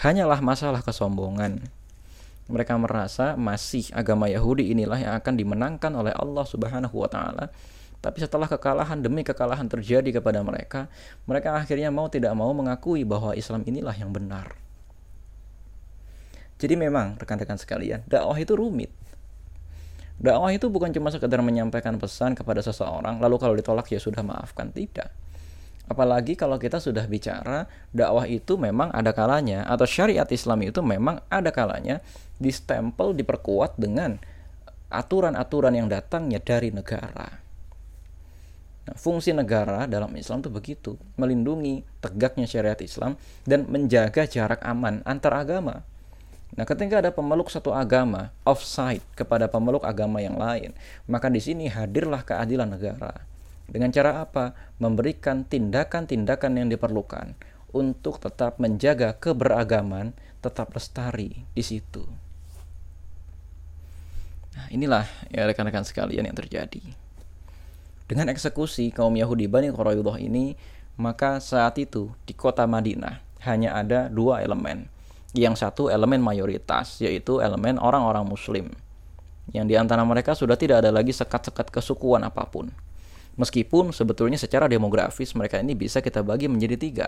hanyalah 0.00 0.40
masalah 0.44 0.84
kesombongan 0.84 1.64
mereka 2.46 2.78
merasa 2.78 3.34
masih 3.34 3.90
agama 3.90 4.30
Yahudi 4.30 4.70
inilah 4.70 4.98
yang 5.02 5.14
akan 5.18 5.34
dimenangkan 5.34 5.90
oleh 5.98 6.14
Allah 6.14 6.46
Subhanahu 6.46 6.94
wa 6.94 7.10
taala. 7.10 7.50
Tapi 7.98 8.22
setelah 8.22 8.46
kekalahan 8.46 9.02
demi 9.02 9.26
kekalahan 9.26 9.66
terjadi 9.66 10.22
kepada 10.22 10.38
mereka, 10.46 10.86
mereka 11.26 11.58
akhirnya 11.58 11.90
mau 11.90 12.06
tidak 12.06 12.38
mau 12.38 12.54
mengakui 12.54 13.02
bahwa 13.02 13.34
Islam 13.34 13.66
inilah 13.66 13.96
yang 13.98 14.14
benar. 14.14 14.54
Jadi 16.62 16.78
memang 16.78 17.18
rekan-rekan 17.18 17.58
sekalian, 17.58 18.06
dakwah 18.06 18.38
itu 18.38 18.54
rumit. 18.54 18.94
Dakwah 20.22 20.54
itu 20.54 20.70
bukan 20.70 20.94
cuma 20.94 21.10
sekedar 21.10 21.42
menyampaikan 21.42 21.98
pesan 21.98 22.38
kepada 22.38 22.62
seseorang, 22.62 23.18
lalu 23.18 23.36
kalau 23.42 23.54
ditolak 23.58 23.90
ya 23.90 23.98
sudah 23.98 24.22
maafkan, 24.22 24.70
tidak. 24.70 25.10
Apalagi 25.86 26.34
kalau 26.34 26.58
kita 26.58 26.82
sudah 26.82 27.06
bicara 27.06 27.70
dakwah 27.94 28.26
itu 28.26 28.58
memang 28.58 28.90
ada 28.90 29.14
kalanya 29.14 29.62
atau 29.70 29.86
syariat 29.86 30.26
Islam 30.26 30.66
itu 30.66 30.82
memang 30.82 31.22
ada 31.30 31.54
kalanya 31.54 32.02
distempel 32.42 33.14
diperkuat 33.14 33.78
dengan 33.78 34.18
aturan-aturan 34.90 35.78
yang 35.78 35.86
datangnya 35.86 36.42
dari 36.42 36.74
negara. 36.74 37.38
Nah, 38.86 38.94
fungsi 38.98 39.30
negara 39.30 39.86
dalam 39.86 40.10
Islam 40.14 40.42
itu 40.42 40.50
begitu, 40.50 40.92
melindungi 41.18 41.86
tegaknya 42.02 42.50
syariat 42.50 42.78
Islam 42.82 43.18
dan 43.46 43.66
menjaga 43.70 44.26
jarak 44.26 44.62
aman 44.66 45.06
antar 45.06 45.38
agama. 45.38 45.86
Nah, 46.54 46.66
ketika 46.66 46.98
ada 47.02 47.10
pemeluk 47.10 47.50
satu 47.50 47.74
agama 47.74 48.30
offside 48.46 49.02
kepada 49.18 49.50
pemeluk 49.50 49.82
agama 49.82 50.22
yang 50.22 50.38
lain, 50.38 50.74
maka 51.10 51.26
di 51.26 51.42
sini 51.42 51.66
hadirlah 51.66 52.22
keadilan 52.22 52.70
negara 52.70 53.35
dengan 53.66 53.90
cara 53.90 54.22
apa? 54.22 54.54
Memberikan 54.78 55.42
tindakan-tindakan 55.42 56.62
yang 56.62 56.68
diperlukan 56.70 57.34
untuk 57.74 58.22
tetap 58.22 58.62
menjaga 58.62 59.18
keberagaman 59.18 60.14
tetap 60.38 60.70
lestari 60.72 61.44
di 61.50 61.62
situ. 61.66 62.06
Nah, 64.56 64.66
inilah 64.72 65.04
ya 65.28 65.44
rekan-rekan 65.44 65.84
sekalian 65.84 66.24
yang 66.24 66.38
terjadi. 66.38 66.80
Dengan 68.06 68.30
eksekusi 68.30 68.94
kaum 68.94 69.12
Yahudi 69.18 69.50
Bani 69.50 69.68
Quraidah 69.74 70.16
ini, 70.22 70.54
maka 70.96 71.42
saat 71.42 71.76
itu 71.82 72.14
di 72.24 72.32
kota 72.32 72.64
Madinah 72.64 73.20
hanya 73.44 73.76
ada 73.76 74.06
dua 74.06 74.40
elemen. 74.40 74.88
Yang 75.36 75.60
satu 75.60 75.92
elemen 75.92 76.22
mayoritas, 76.22 77.02
yaitu 77.02 77.44
elemen 77.44 77.76
orang-orang 77.76 78.24
muslim. 78.24 78.72
Yang 79.52 79.66
di 79.68 79.74
antara 79.76 80.00
mereka 80.06 80.32
sudah 80.32 80.56
tidak 80.56 80.86
ada 80.86 80.94
lagi 80.94 81.12
sekat-sekat 81.12 81.68
kesukuan 81.68 82.24
apa 82.24 82.48
pun. 82.48 82.72
Meskipun 83.36 83.92
sebetulnya 83.92 84.40
secara 84.40 84.64
demografis 84.64 85.36
mereka 85.36 85.60
ini 85.60 85.76
bisa 85.76 86.00
kita 86.00 86.24
bagi 86.24 86.48
menjadi 86.48 86.76
tiga. 86.80 87.06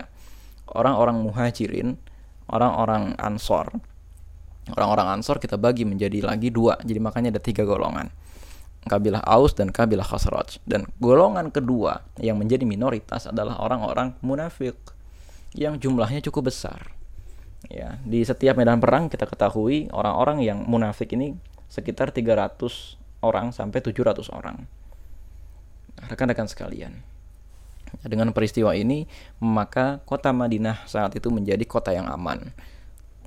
Orang-orang 0.69 1.25
muhajirin, 1.25 1.97
orang-orang 2.45 3.17
ansor. 3.17 3.73
Orang-orang 4.69 5.17
ansor 5.17 5.41
kita 5.41 5.57
bagi 5.57 5.89
menjadi 5.89 6.21
lagi 6.21 6.53
dua. 6.53 6.77
Jadi 6.85 7.01
makanya 7.01 7.33
ada 7.33 7.41
tiga 7.41 7.65
golongan. 7.65 8.13
Kabilah 8.85 9.25
Aus 9.25 9.57
dan 9.57 9.73
kabilah 9.73 10.05
Khosroj. 10.05 10.61
Dan 10.69 10.85
golongan 11.01 11.49
kedua 11.49 12.05
yang 12.21 12.37
menjadi 12.37 12.63
minoritas 12.69 13.25
adalah 13.25 13.57
orang-orang 13.57 14.13
munafik 14.21 14.77
yang 15.57 15.81
jumlahnya 15.81 16.21
cukup 16.29 16.53
besar. 16.53 16.93
Ya, 17.67 17.97
di 18.05 18.21
setiap 18.23 18.55
medan 18.55 18.79
perang 18.79 19.09
kita 19.09 19.25
ketahui 19.25 19.89
orang-orang 19.91 20.45
yang 20.45 20.63
munafik 20.63 21.11
ini 21.11 21.35
sekitar 21.67 22.13
300 22.13 22.55
orang 23.19 23.51
sampai 23.51 23.83
700 23.83 24.31
orang 24.31 24.63
rekan-rekan 26.07 26.47
sekalian. 26.47 27.03
Dengan 28.05 28.29
peristiwa 28.31 28.77
ini, 28.77 29.09
maka 29.41 29.99
kota 30.05 30.29
Madinah 30.29 30.85
saat 30.85 31.17
itu 31.17 31.33
menjadi 31.33 31.65
kota 31.65 31.89
yang 31.89 32.05
aman. 32.05 32.53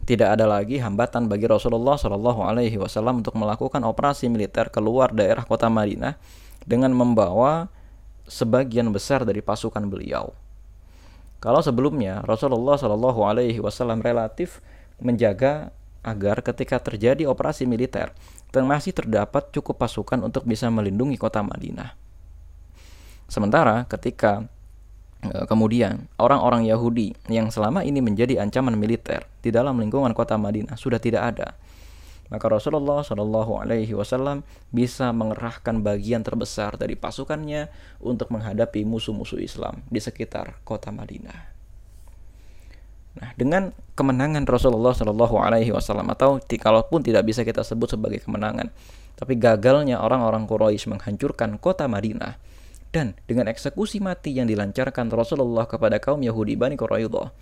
Tidak 0.02 0.26
ada 0.34 0.50
lagi 0.50 0.82
hambatan 0.82 1.30
bagi 1.30 1.46
Rasulullah 1.46 1.94
Shallallahu 1.94 2.42
Alaihi 2.42 2.74
Wasallam 2.74 3.22
untuk 3.22 3.38
melakukan 3.38 3.82
operasi 3.86 4.26
militer 4.26 4.66
keluar 4.70 5.14
daerah 5.14 5.46
kota 5.46 5.70
Madinah 5.70 6.18
dengan 6.66 6.90
membawa 6.90 7.70
sebagian 8.26 8.90
besar 8.90 9.22
dari 9.22 9.42
pasukan 9.42 9.86
beliau. 9.86 10.34
Kalau 11.42 11.62
sebelumnya 11.62 12.22
Rasulullah 12.22 12.78
Shallallahu 12.78 13.20
Alaihi 13.26 13.58
Wasallam 13.62 14.02
relatif 14.02 14.62
menjaga 14.98 15.74
agar 16.02 16.42
ketika 16.42 16.82
terjadi 16.82 17.30
operasi 17.30 17.66
militer, 17.66 18.10
masih 18.50 18.90
terdapat 18.90 19.54
cukup 19.54 19.78
pasukan 19.78 20.18
untuk 20.18 20.42
bisa 20.42 20.66
melindungi 20.66 21.14
kota 21.14 21.46
Madinah. 21.46 22.01
Sementara 23.32 23.88
ketika 23.88 24.44
e, 25.24 25.48
kemudian 25.48 26.04
orang-orang 26.20 26.68
Yahudi 26.68 27.16
yang 27.32 27.48
selama 27.48 27.80
ini 27.80 28.04
menjadi 28.04 28.44
ancaman 28.44 28.76
militer 28.76 29.24
di 29.40 29.48
dalam 29.48 29.80
lingkungan 29.80 30.12
kota 30.12 30.36
Madinah 30.36 30.76
sudah 30.76 31.00
tidak 31.00 31.32
ada, 31.32 31.56
maka 32.28 32.44
Rasulullah 32.52 33.00
Shallallahu 33.00 33.56
Alaihi 33.56 33.96
Wasallam 33.96 34.44
bisa 34.68 35.08
mengerahkan 35.16 35.80
bagian 35.80 36.20
terbesar 36.20 36.76
dari 36.76 36.92
pasukannya 36.92 37.72
untuk 38.04 38.28
menghadapi 38.28 38.84
musuh-musuh 38.84 39.40
Islam 39.40 39.80
di 39.88 40.00
sekitar 40.04 40.60
kota 40.68 40.92
Madinah. 40.92 41.40
Nah, 43.12 43.32
dengan 43.36 43.72
kemenangan 43.96 44.44
Rasulullah 44.44 44.92
Shallallahu 44.92 45.40
Alaihi 45.40 45.72
Wasallam 45.72 46.12
atau 46.12 46.36
kalaupun 46.36 47.00
tidak 47.00 47.24
bisa 47.28 47.48
kita 47.48 47.64
sebut 47.64 47.96
sebagai 47.96 48.20
kemenangan, 48.24 48.68
tapi 49.16 49.40
gagalnya 49.40 50.00
orang-orang 50.04 50.44
Quraisy 50.44 50.88
menghancurkan 50.88 51.56
kota 51.60 51.88
Madinah, 51.88 52.51
dan 52.92 53.16
dengan 53.24 53.48
eksekusi 53.48 53.98
mati 53.98 54.36
yang 54.36 54.44
dilancarkan 54.46 55.08
Rasulullah 55.08 55.64
kepada 55.64 55.96
kaum 55.96 56.20
Yahudi 56.20 56.54
Bani 56.60 56.76
Quraidah. 56.76 57.32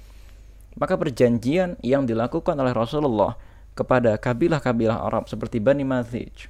Maka 0.78 0.94
perjanjian 0.94 1.74
yang 1.82 2.06
dilakukan 2.06 2.54
oleh 2.54 2.70
Rasulullah 2.70 3.34
kepada 3.74 4.14
kabilah-kabilah 4.14 5.02
Arab 5.02 5.26
seperti 5.26 5.58
Bani 5.58 5.82
Mazij, 5.82 6.46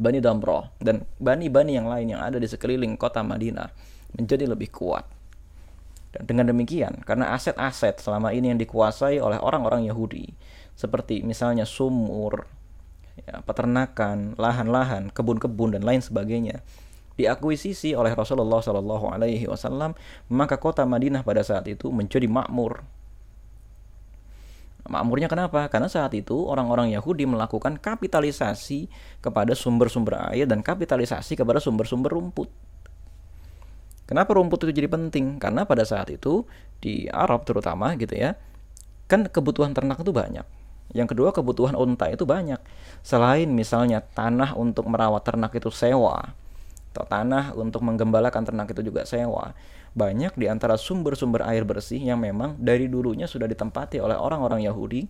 Bani 0.00 0.24
Damrah, 0.24 0.72
dan 0.80 1.04
Bani-Bani 1.20 1.76
yang 1.76 1.84
lain 1.84 2.16
yang 2.16 2.24
ada 2.24 2.40
di 2.40 2.48
sekeliling 2.48 2.96
kota 2.96 3.20
Madinah 3.20 3.68
menjadi 4.16 4.48
lebih 4.48 4.72
kuat. 4.72 5.04
Dan 6.08 6.24
dengan 6.24 6.48
demikian, 6.48 7.04
karena 7.04 7.36
aset-aset 7.36 8.00
selama 8.00 8.32
ini 8.32 8.48
yang 8.48 8.56
dikuasai 8.56 9.20
oleh 9.20 9.36
orang-orang 9.36 9.84
Yahudi, 9.84 10.32
seperti 10.72 11.20
misalnya 11.20 11.68
sumur, 11.68 12.48
ya, 13.28 13.44
peternakan, 13.44 14.32
lahan-lahan, 14.40 15.12
kebun-kebun, 15.12 15.76
dan 15.76 15.84
lain 15.84 16.00
sebagainya, 16.00 16.64
diakuisisi 17.18 17.98
oleh 17.98 18.14
Rasulullah 18.14 18.62
Shallallahu 18.62 19.10
Alaihi 19.10 19.50
Wasallam, 19.50 19.98
maka 20.30 20.56
kota 20.56 20.86
Madinah 20.86 21.26
pada 21.26 21.42
saat 21.42 21.66
itu 21.66 21.90
menjadi 21.90 22.30
makmur. 22.30 22.86
Makmurnya 24.88 25.28
kenapa? 25.28 25.68
Karena 25.68 25.90
saat 25.90 26.16
itu 26.16 26.48
orang-orang 26.48 26.94
Yahudi 26.96 27.28
melakukan 27.28 27.76
kapitalisasi 27.76 28.88
kepada 29.20 29.52
sumber-sumber 29.52 30.32
air 30.32 30.48
dan 30.48 30.64
kapitalisasi 30.64 31.36
kepada 31.36 31.60
sumber-sumber 31.60 32.08
rumput. 32.08 32.48
Kenapa 34.08 34.32
rumput 34.32 34.64
itu 34.64 34.72
jadi 34.80 34.88
penting? 34.88 35.36
Karena 35.36 35.68
pada 35.68 35.84
saat 35.84 36.08
itu 36.08 36.48
di 36.80 37.04
Arab 37.12 37.44
terutama 37.44 37.92
gitu 38.00 38.16
ya, 38.16 38.32
kan 39.04 39.28
kebutuhan 39.28 39.76
ternak 39.76 40.00
itu 40.00 40.08
banyak. 40.08 40.46
Yang 40.96 41.12
kedua 41.12 41.36
kebutuhan 41.36 41.76
unta 41.76 42.08
itu 42.08 42.24
banyak. 42.24 42.56
Selain 43.04 43.44
misalnya 43.52 44.00
tanah 44.00 44.56
untuk 44.56 44.88
merawat 44.88 45.28
ternak 45.28 45.52
itu 45.52 45.68
sewa, 45.68 46.32
tanah 46.94 47.54
untuk 47.54 47.84
menggembalakan 47.86 48.42
ternak 48.42 48.72
itu 48.74 48.82
juga 48.82 49.04
sewa. 49.04 49.54
Banyak 49.94 50.34
di 50.36 50.46
antara 50.50 50.74
sumber-sumber 50.74 51.46
air 51.46 51.62
bersih 51.62 52.00
yang 52.00 52.20
memang 52.22 52.58
dari 52.58 52.90
dulunya 52.90 53.26
sudah 53.26 53.46
ditempati 53.46 54.02
oleh 54.02 54.18
orang-orang 54.18 54.66
Yahudi 54.66 55.06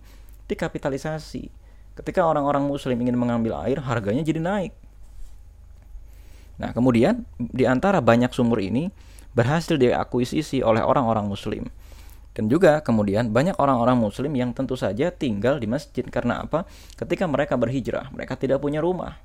dikapitalisasi. 0.49 1.49
Ketika 1.97 2.23
orang-orang 2.23 2.63
muslim 2.63 2.95
ingin 2.99 3.17
mengambil 3.17 3.59
air, 3.63 3.81
harganya 3.83 4.23
jadi 4.23 4.39
naik 4.39 4.73
Nah, 6.59 6.75
kemudian 6.75 7.23
di 7.39 7.63
antara 7.63 8.03
banyak 8.03 8.35
sumur 8.35 8.59
ini 8.59 8.91
berhasil 9.31 9.79
diakuisisi 9.79 10.59
oleh 10.59 10.83
orang-orang 10.83 11.25
muslim. 11.25 11.63
Dan 12.35 12.51
juga 12.51 12.83
kemudian 12.83 13.31
banyak 13.31 13.57
orang-orang 13.57 13.99
muslim 13.99 14.31
yang 14.35 14.51
tentu 14.51 14.75
saja 14.75 15.09
tinggal 15.09 15.57
di 15.57 15.65
masjid 15.65 16.03
karena 16.05 16.43
apa? 16.43 16.67
Ketika 16.99 17.25
mereka 17.25 17.55
berhijrah, 17.55 18.11
mereka 18.11 18.35
tidak 18.35 18.59
punya 18.59 18.83
rumah. 18.83 19.17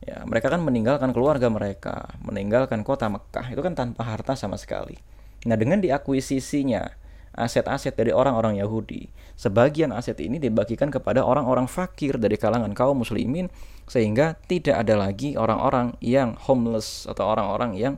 Ya, 0.00 0.24
mereka 0.24 0.48
kan 0.48 0.64
meninggalkan 0.64 1.12
keluarga 1.12 1.52
mereka, 1.52 2.16
meninggalkan 2.24 2.80
kota 2.80 3.12
Mekah 3.12 3.52
itu 3.52 3.60
kan 3.60 3.76
tanpa 3.76 4.08
harta 4.08 4.32
sama 4.32 4.56
sekali. 4.56 4.96
Nah, 5.44 5.60
dengan 5.60 5.80
diakuisisinya 5.84 7.00
aset-aset 7.36 7.94
dari 7.94 8.10
orang-orang 8.10 8.58
Yahudi. 8.58 9.06
Sebagian 9.38 9.94
aset 9.94 10.18
ini 10.20 10.42
dibagikan 10.42 10.90
kepada 10.90 11.22
orang-orang 11.22 11.70
fakir 11.70 12.18
dari 12.18 12.34
kalangan 12.36 12.74
kaum 12.74 13.00
muslimin 13.00 13.48
sehingga 13.86 14.36
tidak 14.50 14.82
ada 14.84 14.98
lagi 14.98 15.38
orang-orang 15.38 15.94
yang 16.02 16.34
homeless 16.36 17.06
atau 17.06 17.30
orang-orang 17.30 17.78
yang 17.78 17.94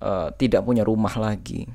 uh, 0.00 0.30
tidak 0.38 0.64
punya 0.64 0.86
rumah 0.86 1.12
lagi. 1.18 1.68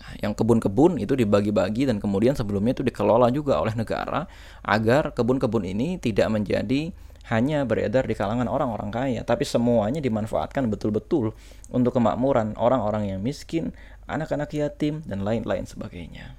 Nah, 0.00 0.12
yang 0.24 0.32
kebun-kebun 0.32 0.96
itu 0.96 1.12
dibagi-bagi 1.12 1.84
dan 1.84 2.00
kemudian 2.00 2.32
sebelumnya 2.32 2.72
itu 2.72 2.86
dikelola 2.86 3.28
juga 3.28 3.60
oleh 3.60 3.76
negara 3.76 4.24
agar 4.64 5.12
kebun-kebun 5.12 5.68
ini 5.68 6.00
tidak 6.00 6.32
menjadi 6.32 6.94
hanya 7.30 7.62
beredar 7.62 8.10
di 8.10 8.18
kalangan 8.18 8.50
orang-orang 8.50 8.90
kaya, 8.90 9.22
tapi 9.22 9.46
semuanya 9.46 10.02
dimanfaatkan 10.02 10.66
betul-betul 10.66 11.30
untuk 11.70 11.94
kemakmuran 11.94 12.58
orang-orang 12.58 13.14
yang 13.14 13.22
miskin, 13.22 13.70
anak-anak 14.10 14.50
yatim, 14.50 15.06
dan 15.06 15.22
lain-lain 15.22 15.62
sebagainya. 15.62 16.34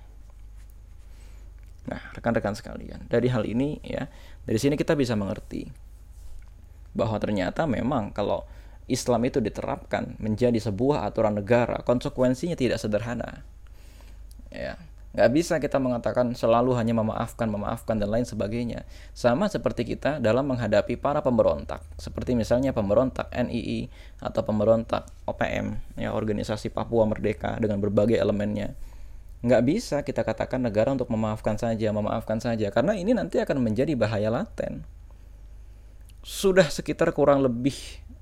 Nah, 1.87 2.01
rekan-rekan 2.11 2.53
sekalian, 2.53 3.07
dari 3.07 3.31
hal 3.31 3.47
ini 3.47 3.79
ya, 3.81 4.05
dari 4.43 4.59
sini 4.59 4.75
kita 4.75 4.93
bisa 4.93 5.15
mengerti 5.15 5.65
bahwa 6.91 7.17
ternyata 7.17 7.63
memang 7.63 8.11
kalau 8.11 8.43
Islam 8.91 9.23
itu 9.23 9.39
diterapkan 9.39 10.19
menjadi 10.19 10.59
sebuah 10.59 11.07
aturan 11.07 11.39
negara, 11.39 11.79
konsekuensinya 11.87 12.59
tidak 12.59 12.83
sederhana. 12.83 13.47
Ya, 14.51 14.75
Nggak 15.11 15.29
bisa 15.35 15.59
kita 15.59 15.75
mengatakan 15.75 16.31
selalu 16.31 16.71
hanya 16.79 16.95
memaafkan, 16.95 17.51
memaafkan, 17.51 17.99
dan 17.99 18.07
lain 18.07 18.23
sebagainya. 18.23 18.87
Sama 19.11 19.51
seperti 19.51 19.83
kita 19.83 20.23
dalam 20.23 20.47
menghadapi 20.47 20.95
para 20.95 21.19
pemberontak. 21.19 21.83
Seperti 21.99 22.31
misalnya 22.31 22.71
pemberontak 22.71 23.27
NII 23.35 23.91
atau 24.23 24.41
pemberontak 24.47 25.11
OPM, 25.27 25.75
ya 25.99 26.15
organisasi 26.15 26.71
Papua 26.71 27.03
Merdeka 27.03 27.59
dengan 27.59 27.83
berbagai 27.83 28.15
elemennya. 28.15 28.71
Nggak 29.43 29.63
bisa 29.67 29.97
kita 30.07 30.23
katakan 30.23 30.63
negara 30.63 30.95
untuk 30.95 31.11
memaafkan 31.11 31.59
saja, 31.59 31.91
memaafkan 31.91 32.39
saja. 32.39 32.71
Karena 32.71 32.95
ini 32.95 33.11
nanti 33.11 33.43
akan 33.43 33.59
menjadi 33.59 33.91
bahaya 33.99 34.31
laten. 34.31 34.87
Sudah 36.23 36.71
sekitar 36.71 37.11
kurang 37.11 37.43
lebih, 37.43 37.75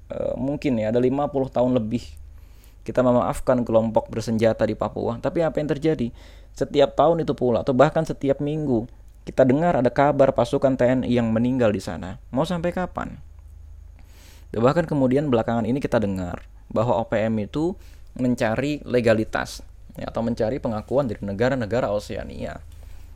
uh, 0.10 0.34
mungkin 0.40 0.80
ya, 0.82 0.90
ada 0.90 0.98
50 0.98 1.54
tahun 1.54 1.76
lebih 1.78 2.02
kita 2.90 3.06
memaafkan 3.06 3.62
kelompok 3.62 4.10
bersenjata 4.10 4.66
di 4.66 4.74
Papua. 4.74 5.22
Tapi 5.22 5.46
apa 5.46 5.62
yang 5.62 5.70
terjadi? 5.70 6.10
Setiap 6.58 6.98
tahun 6.98 7.22
itu 7.22 7.38
pula, 7.38 7.62
atau 7.62 7.78
bahkan 7.78 8.02
setiap 8.02 8.42
minggu, 8.42 8.90
kita 9.30 9.46
dengar 9.46 9.78
ada 9.78 9.94
kabar 9.94 10.34
pasukan 10.34 10.74
TNI 10.74 11.06
yang 11.06 11.30
meninggal 11.30 11.70
di 11.70 11.78
sana. 11.78 12.18
Mau 12.34 12.50
sampai 12.50 12.74
kapan? 12.74 13.22
Dan 14.50 14.66
bahkan 14.66 14.90
kemudian 14.90 15.30
belakangan 15.30 15.70
ini 15.70 15.78
kita 15.78 16.02
dengar 16.02 16.50
bahwa 16.74 16.98
OPM 17.06 17.46
itu 17.46 17.78
mencari 18.18 18.82
legalitas 18.82 19.62
ya, 19.94 20.10
atau 20.10 20.26
mencari 20.26 20.58
pengakuan 20.58 21.06
dari 21.06 21.22
negara-negara 21.22 21.94
Oseania. 21.94 22.58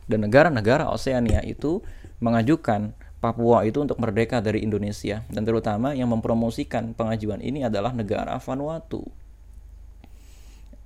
Dan 0.06 0.22
negara-negara 0.22 0.86
Oseania 0.86 1.42
itu 1.42 1.82
mengajukan 2.22 2.94
Papua 3.18 3.64
itu 3.64 3.80
untuk 3.80 3.96
merdeka 4.04 4.44
dari 4.44 4.60
Indonesia 4.60 5.24
dan 5.32 5.48
terutama 5.48 5.96
yang 5.96 6.12
mempromosikan 6.12 6.92
pengajuan 6.92 7.40
ini 7.40 7.64
adalah 7.64 7.96
negara 7.96 8.36
Vanuatu. 8.36 9.23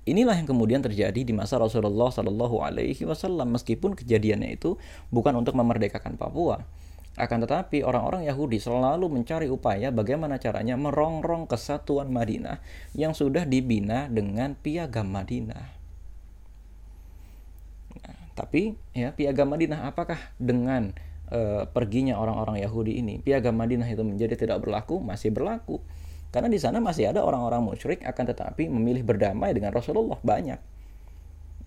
Inilah 0.09 0.33
yang 0.41 0.49
kemudian 0.49 0.81
terjadi 0.81 1.21
di 1.21 1.29
masa 1.37 1.61
Rasulullah 1.61 2.09
Shallallahu 2.09 2.65
Alaihi 2.65 3.05
Wasallam 3.05 3.53
meskipun 3.53 3.93
kejadiannya 3.93 4.57
itu 4.57 4.73
bukan 5.13 5.37
untuk 5.37 5.53
memerdekakan 5.53 6.17
Papua. 6.17 6.65
Akan 7.13 7.45
tetapi 7.45 7.85
orang-orang 7.85 8.25
Yahudi 8.25 8.57
selalu 8.57 9.05
mencari 9.05 9.53
upaya 9.53 9.93
bagaimana 9.93 10.41
caranya 10.41 10.73
merongrong 10.81 11.45
kesatuan 11.45 12.09
Madinah 12.09 12.57
yang 12.97 13.13
sudah 13.13 13.45
dibina 13.45 14.09
dengan 14.09 14.57
piagam 14.57 15.13
Madinah. 15.13 15.77
Nah, 18.01 18.19
tapi 18.33 18.81
ya 18.97 19.13
piagam 19.13 19.51
Madinah 19.51 19.93
apakah 19.93 20.17
dengan 20.41 20.97
uh, 21.29 21.69
perginya 21.69 22.17
orang-orang 22.17 22.65
Yahudi 22.65 22.97
ini 22.97 23.21
piagam 23.21 23.53
Madinah 23.53 23.85
itu 23.85 24.01
menjadi 24.01 24.33
tidak 24.33 24.65
berlaku? 24.65 24.97
Masih 25.03 25.29
berlaku 25.29 25.85
karena 26.29 26.49
di 26.49 26.61
sana 26.61 26.77
masih 26.77 27.09
ada 27.09 27.25
orang-orang 27.25 27.65
musyrik 27.65 28.05
akan 28.05 28.23
tetapi 28.29 28.69
memilih 28.69 29.01
berdamai 29.01 29.53
dengan 29.57 29.73
Rasulullah 29.73 30.21
banyak. 30.21 30.61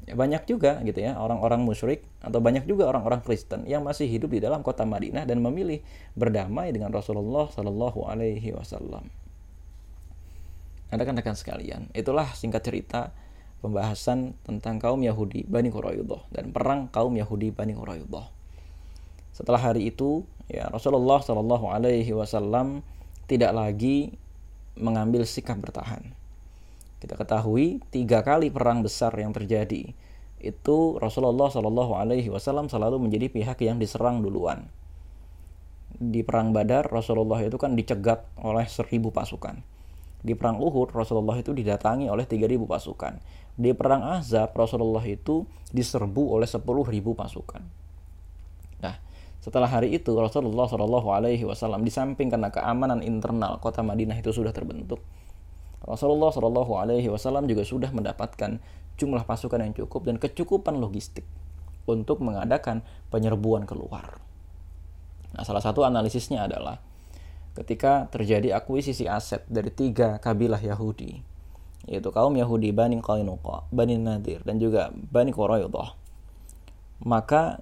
Ya, 0.03 0.19
banyak 0.19 0.51
juga 0.51 0.83
gitu 0.83 0.99
ya 0.99 1.15
orang-orang 1.15 1.63
musyrik 1.63 2.03
atau 2.19 2.43
banyak 2.43 2.67
juga 2.67 2.91
orang-orang 2.91 3.23
Kristen 3.23 3.71
yang 3.71 3.87
masih 3.87 4.11
hidup 4.11 4.35
di 4.35 4.43
dalam 4.43 4.67
kota 4.67 4.83
Madinah 4.83 5.23
dan 5.23 5.39
memilih 5.39 5.79
berdamai 6.19 6.75
dengan 6.75 6.91
Rasulullah 6.91 7.47
Shallallahu 7.51 8.03
Alaihi 8.11 8.51
Wasallam. 8.51 9.07
Rekan-rekan 10.93 11.39
sekalian, 11.39 11.89
itulah 11.97 12.29
singkat 12.37 12.67
cerita 12.67 13.15
pembahasan 13.63 14.35
tentang 14.43 14.83
kaum 14.83 15.01
Yahudi 15.01 15.47
Bani 15.47 15.71
Quraidah 15.71 16.29
dan 16.35 16.51
perang 16.51 16.91
kaum 16.91 17.15
Yahudi 17.15 17.55
Bani 17.55 17.73
Quraidah. 17.73 18.27
Setelah 19.33 19.73
hari 19.73 19.89
itu, 19.89 20.27
ya 20.51 20.69
Rasulullah 20.69 21.23
Shallallahu 21.25 21.71
Alaihi 21.71 22.13
Wasallam 22.13 22.85
tidak 23.25 23.57
lagi 23.57 24.13
mengambil 24.77 25.29
sikap 25.29 25.61
bertahan. 25.61 26.15
Kita 27.03 27.19
ketahui 27.19 27.83
tiga 27.91 28.23
kali 28.23 28.49
perang 28.49 28.87
besar 28.87 29.11
yang 29.19 29.35
terjadi 29.35 29.91
itu 30.43 30.79
Rasulullah 30.99 31.51
Wasallam 31.51 32.67
selalu 32.67 32.99
menjadi 32.99 33.31
pihak 33.31 33.63
yang 33.63 33.79
diserang 33.79 34.23
duluan. 34.23 34.67
Di 35.93 36.27
perang 36.27 36.51
Badar 36.51 36.91
Rasulullah 36.91 37.39
itu 37.47 37.59
kan 37.59 37.79
dicegat 37.79 38.27
oleh 38.43 38.67
seribu 38.67 39.15
pasukan. 39.15 39.63
Di 40.23 40.39
perang 40.39 40.59
Uhud 40.63 40.95
Rasulullah 40.95 41.39
itu 41.39 41.51
didatangi 41.51 42.07
oleh 42.07 42.27
tiga 42.27 42.47
ribu 42.47 42.67
pasukan. 42.67 43.19
Di 43.59 43.75
perang 43.75 44.03
Azab 44.07 44.55
Rasulullah 44.55 45.03
itu 45.07 45.47
diserbu 45.75 46.39
oleh 46.39 46.47
sepuluh 46.47 46.87
ribu 46.87 47.19
pasukan. 47.19 47.82
Setelah 49.43 49.67
hari 49.67 49.91
itu 49.91 50.15
Rasulullah 50.15 50.71
Shallallahu 50.71 51.09
Alaihi 51.11 51.43
Wasallam 51.43 51.83
di 51.83 51.91
samping 51.91 52.31
karena 52.31 52.55
keamanan 52.55 53.03
internal 53.03 53.59
kota 53.59 53.83
Madinah 53.83 54.15
itu 54.23 54.31
sudah 54.31 54.55
terbentuk, 54.55 55.03
Rasulullah 55.83 56.31
Shallallahu 56.31 56.79
Alaihi 56.79 57.11
Wasallam 57.11 57.51
juga 57.51 57.67
sudah 57.67 57.91
mendapatkan 57.91 58.63
jumlah 58.95 59.27
pasukan 59.27 59.67
yang 59.67 59.75
cukup 59.75 60.07
dan 60.07 60.23
kecukupan 60.23 60.79
logistik 60.79 61.27
untuk 61.91 62.23
mengadakan 62.23 62.87
penyerbuan 63.11 63.67
keluar. 63.67 64.23
Nah, 65.35 65.43
salah 65.43 65.65
satu 65.65 65.83
analisisnya 65.83 66.47
adalah 66.47 66.79
ketika 67.59 68.07
terjadi 68.15 68.63
akuisisi 68.63 69.11
aset 69.11 69.43
dari 69.51 69.75
tiga 69.75 70.23
kabilah 70.23 70.63
Yahudi, 70.63 71.19
yaitu 71.91 72.15
kaum 72.15 72.39
Yahudi 72.39 72.71
Bani 72.71 73.03
Qainuqa, 73.03 73.67
Bani 73.75 73.99
Nadir, 73.99 74.39
dan 74.47 74.63
juga 74.63 74.95
Bani 74.95 75.35
Quraidah, 75.35 75.99
maka 77.03 77.59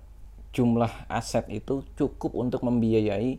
jumlah 0.51 1.07
aset 1.07 1.47
itu 1.47 1.87
cukup 1.95 2.35
untuk 2.35 2.67
membiayai 2.67 3.39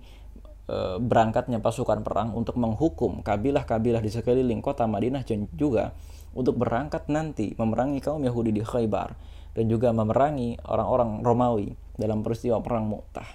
e, 0.67 0.77
berangkatnya 0.99 1.59
pasukan 1.59 1.99
perang 2.03 2.31
untuk 2.31 2.55
menghukum 2.55 3.19
kabilah-kabilah 3.19 3.99
di 3.99 4.11
sekeliling 4.11 4.63
kota 4.63 4.87
Madinah 4.87 5.27
dan 5.27 5.51
juga 5.51 5.91
untuk 6.31 6.55
berangkat 6.55 7.11
nanti 7.11 7.51
memerangi 7.59 7.99
kaum 7.99 8.23
Yahudi 8.23 8.55
di 8.55 8.63
Khaybar 8.63 9.11
dan 9.51 9.65
juga 9.67 9.91
memerangi 9.91 10.55
orang-orang 10.63 11.19
Romawi 11.19 11.75
dalam 11.99 12.23
peristiwa 12.23 12.63
perang 12.63 12.87
Mu'tah. 12.87 13.27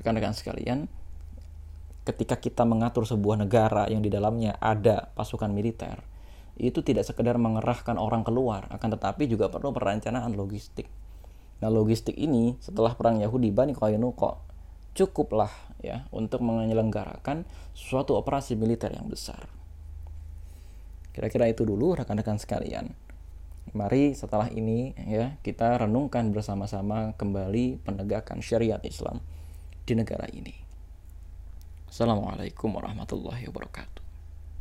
Rekan-rekan 0.00 0.32
sekalian, 0.32 0.88
ketika 2.08 2.40
kita 2.40 2.64
mengatur 2.64 3.04
sebuah 3.04 3.44
negara 3.44 3.84
yang 3.92 4.00
di 4.00 4.08
dalamnya 4.08 4.56
ada 4.56 5.12
pasukan 5.12 5.52
militer, 5.52 6.00
itu 6.56 6.80
tidak 6.80 7.04
sekedar 7.04 7.36
mengerahkan 7.36 8.00
orang 8.00 8.24
keluar, 8.24 8.64
akan 8.72 8.96
tetapi 8.96 9.28
juga 9.28 9.52
perlu 9.52 9.76
perencanaan 9.76 10.32
logistik 10.32 10.88
Nah 11.60 11.72
logistik 11.72 12.16
ini 12.16 12.56
setelah 12.60 12.92
perang 12.92 13.20
Yahudi 13.20 13.48
Bani 13.48 13.72
Qainuqa 13.72 14.36
cukuplah 14.96 15.52
ya 15.84 16.08
untuk 16.08 16.40
menyelenggarakan 16.40 17.44
suatu 17.76 18.16
operasi 18.16 18.56
militer 18.56 18.92
yang 18.92 19.08
besar. 19.12 19.48
Kira-kira 21.12 21.48
itu 21.48 21.64
dulu 21.64 21.96
rekan-rekan 21.96 22.36
sekalian. 22.40 22.92
Mari 23.72 24.16
setelah 24.16 24.48
ini 24.52 24.96
ya 24.96 25.36
kita 25.44 25.80
renungkan 25.80 26.32
bersama-sama 26.32 27.12
kembali 27.16 27.82
penegakan 27.84 28.40
syariat 28.40 28.80
Islam 28.84 29.20
di 29.84 29.92
negara 29.96 30.28
ini. 30.32 30.52
Assalamualaikum 31.88 32.76
warahmatullahi 32.76 33.48
wabarakatuh. 33.48 34.05